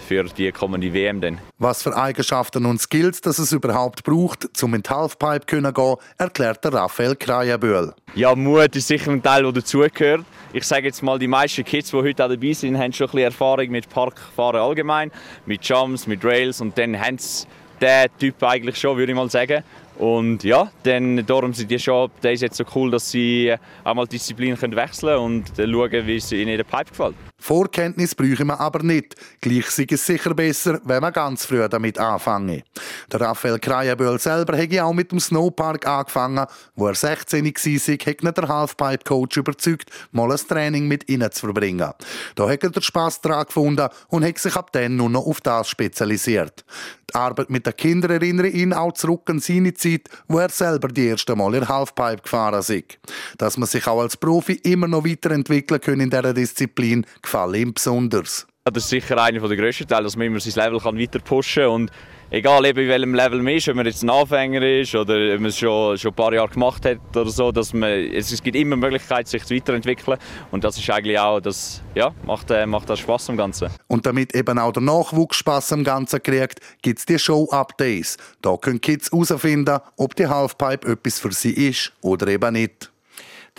für 0.06 0.24
die 0.26 0.52
kommende 0.52 0.94
WM. 0.94 1.22
Dann. 1.22 1.38
Was 1.58 1.82
für 1.82 1.96
Eigenschaften 1.96 2.65
und 2.65 2.82
Skills 2.82 3.22
dass 3.22 3.39
es 3.39 3.54
überhaupt 3.54 4.04
braucht, 4.04 4.62
um 4.62 4.74
in 4.74 4.84
die 4.84 4.89
Halfpipe 4.89 5.46
zu 5.46 5.62
gehen, 5.62 5.96
erklärt 6.18 6.62
der 6.65 6.74
Raphael 6.74 7.15
Krajenbühl. 7.15 7.94
Ja, 8.15 8.36
Mut 8.36 8.76
ist 8.76 8.89
sicher 8.89 9.12
ein 9.12 9.24
Teil, 9.24 9.44
der 9.44 9.54
dazugehört. 9.54 10.26
Ich 10.52 10.65
sage 10.65 10.88
jetzt 10.88 11.04
mal, 11.04 11.18
die 11.18 11.28
meisten 11.28 11.63
Kids, 11.63 11.91
die 11.91 11.98
heute 11.98 12.26
auch 12.26 12.30
dabei 12.30 12.52
sind, 12.52 12.78
haben 12.78 12.91
schon 12.91 13.08
ein 13.08 13.12
bisschen 13.12 13.26
Erfahrung 13.28 13.70
mit 13.70 13.88
Parkfahren 13.88 14.60
allgemein, 14.60 15.10
mit 15.46 15.63
Jumps, 15.63 16.06
mit 16.06 16.26
Rails 16.26 16.60
und 16.60 16.78
dann 16.78 17.00
haben 17.00 17.18
sie 17.18 17.48
den 17.80 18.08
Typ 18.20 18.44
eigentlich 18.44 18.78
schon, 18.78 18.98
würde 18.98 19.12
ich 19.12 19.15
mal 19.15 19.30
sagen. 19.30 19.63
Und 19.97 20.43
ja, 20.43 20.69
dann, 20.84 21.25
darum 21.25 21.53
sind 21.53 21.71
die 21.71 21.79
schon 21.79 22.12
Days 22.21 22.41
jetzt 22.41 22.58
so 22.58 22.65
cool, 22.75 22.91
dass 22.91 23.12
sie 23.12 23.55
einmal 23.84 24.08
Disziplin 24.08 24.58
können 24.58 24.75
wechseln 24.75 25.17
und 25.17 25.51
schauen, 25.55 26.08
wie 26.08 26.17
es 26.17 26.31
ihnen 26.31 26.49
in 26.49 26.58
der 26.58 26.63
Pipe 26.65 26.89
gefällt. 26.89 27.15
Vorkenntnis 27.38 28.15
brauchen 28.15 28.47
wir 28.47 28.60
aber 28.60 28.81
nicht. 28.81 29.15
Gleich 29.39 29.69
sei 29.69 29.86
es 29.89 30.05
sicher 30.05 30.34
besser, 30.34 30.79
wenn 30.84 31.01
man 31.01 31.13
ganz 31.13 31.45
früh 31.45 31.67
damit 31.69 31.99
anfangen. 31.99 32.63
Der 33.12 33.21
Raphael 33.21 33.60
Krajenböhl 33.60 34.19
selber 34.19 34.58
hat 34.58 34.79
auch 34.79 34.93
mit 34.93 35.12
dem 35.12 35.19
Snowpark 35.19 35.86
angefangen. 35.86 36.45
Wo 36.75 36.88
er 36.88 36.95
16 36.95 37.45
war, 37.45 37.51
hat 37.51 38.23
ihn 38.23 38.34
der 38.34 38.47
Halfpipe-Coach 38.47 39.38
überzeugt, 39.38 39.91
mal 40.12 40.31
ein 40.31 40.38
Training 40.38 40.88
mit 40.88 41.08
ihnen 41.08 41.31
zu 41.31 41.41
verbringen. 41.41 41.91
Da 42.36 42.49
hat 42.49 42.63
er 42.63 42.69
den 42.69 42.81
Spass 42.81 43.21
daran 43.21 43.45
gefunden 43.45 43.89
und 44.08 44.25
hat 44.25 44.39
sich 44.39 44.55
ab 44.55 44.71
dann 44.71 44.95
nur 44.95 45.10
noch 45.10 45.27
auf 45.27 45.41
das 45.41 45.69
spezialisiert. 45.69 46.65
Die 47.12 47.15
Arbeit 47.15 47.49
mit 47.49 47.65
den 47.65 47.77
Kindern 47.77 48.12
erinnere 48.12 48.47
ihn 48.47 48.73
auch 48.73 48.93
zurück 48.93 49.29
an 49.29 49.39
seine 49.39 49.73
Zeit, 49.73 49.85
wo 50.28 50.39
er 50.39 50.50
selber 50.50 50.88
die 50.88 51.08
erste 51.08 51.36
Mal 51.36 51.56
in 51.56 51.67
Halfpipe 51.67 52.21
gefahren 52.24 52.60
ist. 52.60 53.00
Dass 53.38 53.58
man 53.58 53.67
sich 53.67 53.88
auch 53.88 54.02
als 54.02 54.17
Profi 54.17 54.54
immer 54.63 54.88
noch 54.88 55.06
weiterentwickeln 55.06 55.82
kann 55.82 56.00
in 56.00 56.10
dieser 56.10 56.34
Disziplin, 56.34 57.06
gefällt 57.21 57.56
ihm 57.56 57.74
besonders. 57.74 58.48
Das 58.73 58.86
ist 58.86 58.89
sicher 58.89 59.21
einer 59.21 59.47
der 59.47 59.58
grössten 59.58 59.88
Teile, 59.88 60.06
dass 60.06 60.15
man 60.15 60.25
immer 60.25 60.39
sein 60.39 60.65
Level 60.65 60.84
weiter 60.84 61.19
pushen 61.19 61.65
kann. 61.65 61.71
Und 61.71 61.91
egal 62.32 62.65
eben 62.65 62.80
in 62.80 62.88
welchem 62.88 63.13
Level 63.13 63.43
man 63.43 63.54
ist, 63.54 63.69
ob 63.69 63.75
man 63.75 63.86
jetzt 63.86 64.01
ein 64.01 64.10
Anfänger 64.10 64.63
ist 64.63 64.95
oder 64.95 65.36
ob 65.36 65.39
man 65.39 65.49
es 65.49 65.60
schon, 65.60 65.95
schon 65.99 66.10
ein 66.10 66.15
paar 66.15 66.34
Jahre 66.34 66.49
gemacht 66.49 66.84
hat 66.84 66.97
oder 67.15 67.30
so, 67.30 67.51
dass 67.51 67.73
man, 67.73 67.91
es, 67.91 68.32
es 68.32 68.41
gibt 68.41 68.58
immer 68.58 68.75
Möglichkeit, 68.75 69.28
sich 69.28 69.45
zu 69.45 69.54
weiterentwickeln. 69.54 70.17
Und 70.49 70.63
das 70.63 70.80
ist 70.80 70.89
eigentlich 70.89 71.19
auch, 71.19 71.41
das 71.41 71.84
ja, 71.93 72.12
macht, 72.25 72.49
äh, 72.49 72.65
macht 72.65 72.89
das 72.89 72.97
Spaß 73.01 73.30
am 73.30 73.38
Ganzen. 73.38 73.69
Und 73.86 74.08
damit 74.08 74.34
eben 74.34 74.58
auch 74.58 74.71
der 74.71 74.82
Nachwuchs 74.82 75.38
Spaß 75.38 75.73
am 75.73 75.84
Ganzen 75.84 76.23
kriegt, 76.23 76.60
gibt 76.82 76.97
es 76.97 77.06
die 77.06 77.19
Show-Updates. 77.19 78.17
Da 78.41 78.58
können 78.58 78.82
Kids 78.82 79.12
herausfinden, 79.12 79.78
ob 79.95 80.15
die 80.15 80.25
Halfpipe 80.25 80.91
etwas 80.91 81.19
für 81.19 81.32
sie 81.32 81.51
ist 81.51 81.93
oder 82.01 82.25
eben 82.30 82.54
nicht. 82.54 82.91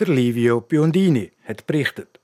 Der 0.01 0.09
Livio 0.09 0.63
Biondini 0.63 1.31
hat 1.47 1.65
berichtet. 1.65 2.19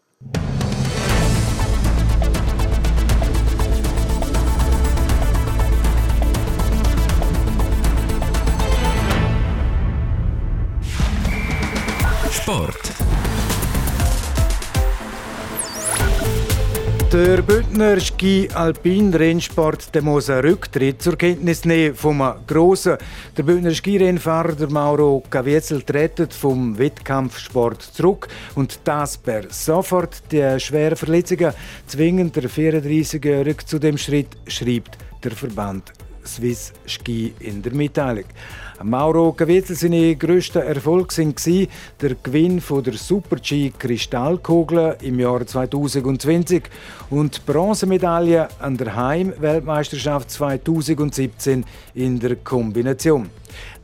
Sport. 12.53 12.93
Der 17.11 17.41
Bündner 17.41 17.99
Ski-Alpin-Rennsport 17.99 19.89
muss 20.03 20.29
einen 20.29 20.43
Rücktritt 20.43 21.01
zur 21.01 21.17
Kenntnis 21.17 21.65
nehmen 21.65 21.95
vom 21.95 22.23
Grossen. 22.47 22.99
Der 23.39 23.43
Bündner 23.43 23.73
Skirennfahrer 23.73 24.53
der 24.53 24.69
Mauro 24.69 25.23
Caviezel 25.31 25.81
tritt 25.81 26.35
vom 26.35 26.77
Wettkampfsport 26.77 27.81
zurück 27.81 28.29
und 28.55 28.81
das 28.85 29.17
per 29.17 29.45
sofort. 29.49 30.23
Die 30.31 30.61
schweren 30.61 30.97
Verletzungen 30.97 31.55
zwingen 31.87 32.33
der 32.33 32.51
34-Jährige 32.51 33.65
zu 33.65 33.79
dem 33.79 33.97
Schritt, 33.97 34.37
schreibt 34.47 34.99
der 35.25 35.33
Verband 35.33 35.91
Swiss 36.25 36.73
Ski 36.87 37.35
in 37.41 37.63
der 37.63 37.73
Mitteilung. 37.73 38.25
Mauro 38.83 39.33
Caviezel 39.33 39.77
seine 39.77 40.17
grössten 40.17 40.63
Erfolg 40.63 41.17
war 41.17 41.67
der 42.01 42.17
Gewinn 42.23 42.61
von 42.61 42.83
der 42.83 42.95
Super-G 42.95 43.73
Kristallkugel 43.79 44.97
im 45.03 45.21
Jahr 45.21 45.47
2020 45.47 46.65
und 47.11 47.37
die 47.37 47.53
Bronzemedaille 47.53 48.49
an 48.59 48.77
der 48.77 48.97
Heim-Weltmeisterschaft 48.97 50.31
2017 50.31 51.65
in 51.95 52.19
der 52.19 52.37
Kombination. 52.37 53.31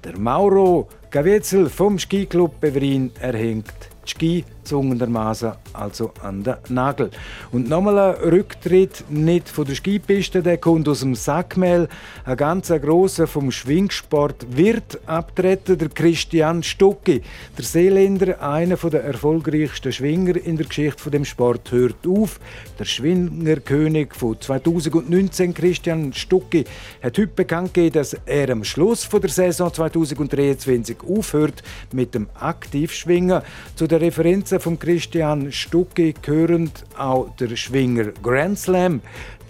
Der 0.04 0.18
Mauro 0.18 0.88
Caviezel 1.10 1.68
vom 1.68 1.98
Skiclub 1.98 2.60
Beverin 2.60 3.10
erhängt 3.20 3.72
die 4.04 4.10
Ski 4.10 4.44
zwungenermaßen 4.68 5.52
also 5.72 6.12
an 6.22 6.44
den 6.44 6.56
Nagel. 6.68 7.10
Und 7.52 7.68
nochmal 7.68 7.98
ein 7.98 8.30
Rücktritt 8.30 9.04
nicht 9.08 9.48
von 9.48 9.64
der 9.64 9.74
Skipiste, 9.74 10.42
der 10.42 10.58
kommt 10.58 10.88
aus 10.88 11.00
dem 11.00 11.14
Sackmehl. 11.14 11.88
Ein 12.24 12.36
ganz 12.36 12.68
grosser 12.68 13.26
vom 13.26 13.50
Schwingsport 13.50 14.46
wird 14.50 15.00
abtreten, 15.06 15.78
der 15.78 15.88
Christian 15.88 16.62
Stucki. 16.62 17.22
Der 17.56 17.64
Seeländer, 17.64 18.40
einer 18.42 18.76
der 18.76 19.04
erfolgreichsten 19.04 19.92
Schwinger 19.92 20.36
in 20.36 20.56
der 20.56 20.66
Geschichte 20.66 21.02
von 21.02 21.12
dem 21.12 21.24
Sport, 21.24 21.72
hört 21.72 22.06
auf. 22.06 22.38
Der 22.78 22.84
Schwingerkönig 22.84 24.14
von 24.14 24.40
2019, 24.40 25.54
Christian 25.54 26.12
Stucki, 26.12 26.64
hat 27.02 27.18
heute 27.18 27.28
bekannt 27.28 27.74
gegeben, 27.74 27.94
dass 27.94 28.16
er 28.26 28.50
am 28.50 28.64
Schluss 28.64 29.08
der 29.08 29.30
Saison 29.30 29.72
2023 29.72 30.98
aufhört 31.08 31.62
mit 31.92 32.14
dem 32.14 32.28
Aktivschwingen. 32.34 33.42
Zu 33.74 33.86
den 33.86 33.98
Referenzen 33.98 34.57
von 34.60 34.78
Christian 34.78 35.52
Stucki 35.52 36.14
gehören 36.20 36.70
auch 36.96 37.34
der 37.36 37.54
Schwinger 37.56 38.12
Grand 38.22 38.58
Slam. 38.58 39.00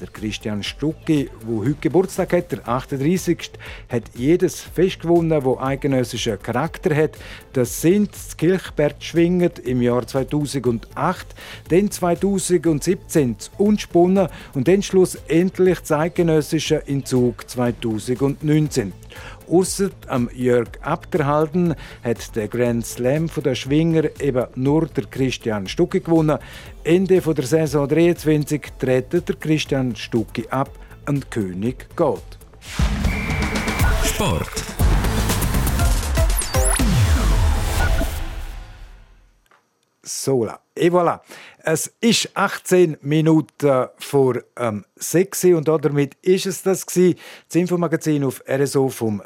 Der 0.01 0.09
Christian 0.09 0.63
Stucki, 0.63 1.29
der 1.43 1.57
heute 1.57 1.75
Geburtstag 1.81 2.33
hat, 2.33 2.53
der 2.53 2.69
38. 2.69 3.51
hat 3.89 4.05
jedes 4.15 4.61
Fest 4.61 5.01
gewonnen, 5.01 5.31
das 5.31 5.59
eidgenössischen 5.59 6.41
Charakter 6.41 6.95
hat. 6.95 7.19
Das 7.53 7.81
sind 7.81 8.13
das 8.13 8.37
Kilchberg 8.37 9.03
schwingen 9.03 9.51
im 9.65 9.83
Jahr 9.83 10.07
2008, 10.07 11.27
dann 11.69 11.91
2017 11.91 13.37
das 13.37 13.51
Unspunnen 13.59 14.29
und 14.55 14.69
dann 14.69 14.83
schlussendlich 14.83 15.81
das 15.81 15.93
eidgenössische 15.93 16.83
in 16.87 17.05
Zug 17.05 17.49
2019. 17.51 18.93
Ausser 19.51 19.91
am 20.07 20.29
Jörg 20.35 20.69
Abderhalden 20.83 21.75
hat 22.03 22.37
der 22.37 22.49
Grand 22.49 22.87
Slam 22.87 23.29
von 23.29 23.43
der 23.43 23.55
Schwinger 23.55 24.05
eben 24.21 24.47
nur 24.55 24.87
der 24.87 25.05
Christian 25.05 25.67
Stucki 25.67 26.01
gewonnen. 26.01 26.39
Ende 26.85 27.21
der 27.21 27.45
Saison 27.45 27.89
23 27.89 28.63
treten 28.79 29.25
der 29.25 29.37
Christian 29.37 29.97
Stucki 29.97 30.47
ab 30.49 30.71
und 31.07 31.31
König 31.31 31.89
geht. 31.97 32.39
Sport. 34.05 34.68
Sola. 40.25 40.61
Et 40.75 40.93
voilà. 40.93 41.21
Es 41.59 41.93
ist 42.01 42.31
18 42.35 42.99
Minuten 43.03 43.87
vor 43.99 44.37
ähm, 44.57 44.85
6 44.97 45.45
und 45.45 45.69
damit 45.69 46.17
ist 46.23 46.47
es 46.47 46.63
das 46.63 46.87
gewesen. 46.87 47.19
Das 47.49 47.57
Infomagazin 47.57 48.25
auf 48.25 48.43
RSO 48.49 48.89
vom 48.89 49.23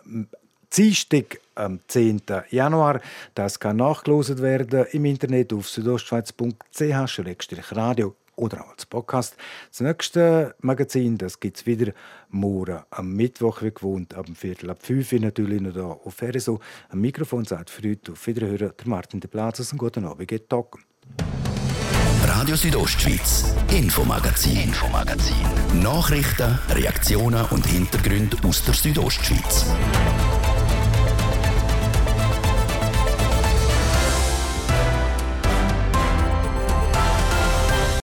Dienstag 0.72 1.38
am 1.54 1.78
10. 1.86 2.22
Januar. 2.50 3.00
Das 3.34 3.60
kann 3.60 3.76
nachgelost 3.76 4.40
werden 4.40 4.86
im 4.92 5.04
Internet 5.04 5.52
auf 5.52 5.68
südostschweiz.ch-radio 5.68 8.14
oder 8.42 8.64
auch 8.64 8.70
als 8.72 8.86
Podcast. 8.86 9.36
Das 9.70 9.80
nächste 9.80 10.54
Magazin 10.60 11.16
gibt 11.40 11.56
es 11.56 11.66
wieder 11.66 11.92
morgen 12.28 12.80
am 12.90 13.12
Mittwoch, 13.14 13.62
wie 13.62 13.72
gewohnt, 13.72 14.14
ab 14.14 14.26
Viertel 14.34 14.70
ab 14.70 14.78
5 14.82 15.12
Uhr 15.12 15.20
natürlich 15.20 15.60
noch 15.60 15.72
hier 15.72 15.84
auf 15.84 16.22
RSO. 16.22 16.58
Am 16.90 17.00
Mikrofon 17.00 17.44
sagt 17.44 17.70
für 17.70 17.82
auf 18.10 18.26
Wiederhören 18.26 18.72
der 18.78 18.86
Martin 18.88 19.20
de 19.20 19.30
Plazas 19.30 19.72
und 19.72 19.78
guten 19.78 20.04
Abend, 20.04 20.28
geht 20.28 20.48
Tag. 20.50 20.76
Radio 22.24 22.56
Südostschweiz, 22.56 23.54
Infomagazin, 23.70 24.56
Infomagazin. 24.56 25.36
Nachrichten, 25.82 26.58
Reaktionen 26.70 27.44
und 27.50 27.66
Hintergründe 27.66 28.36
aus 28.44 28.64
der 28.64 28.74
Südostschweiz. 28.74 29.66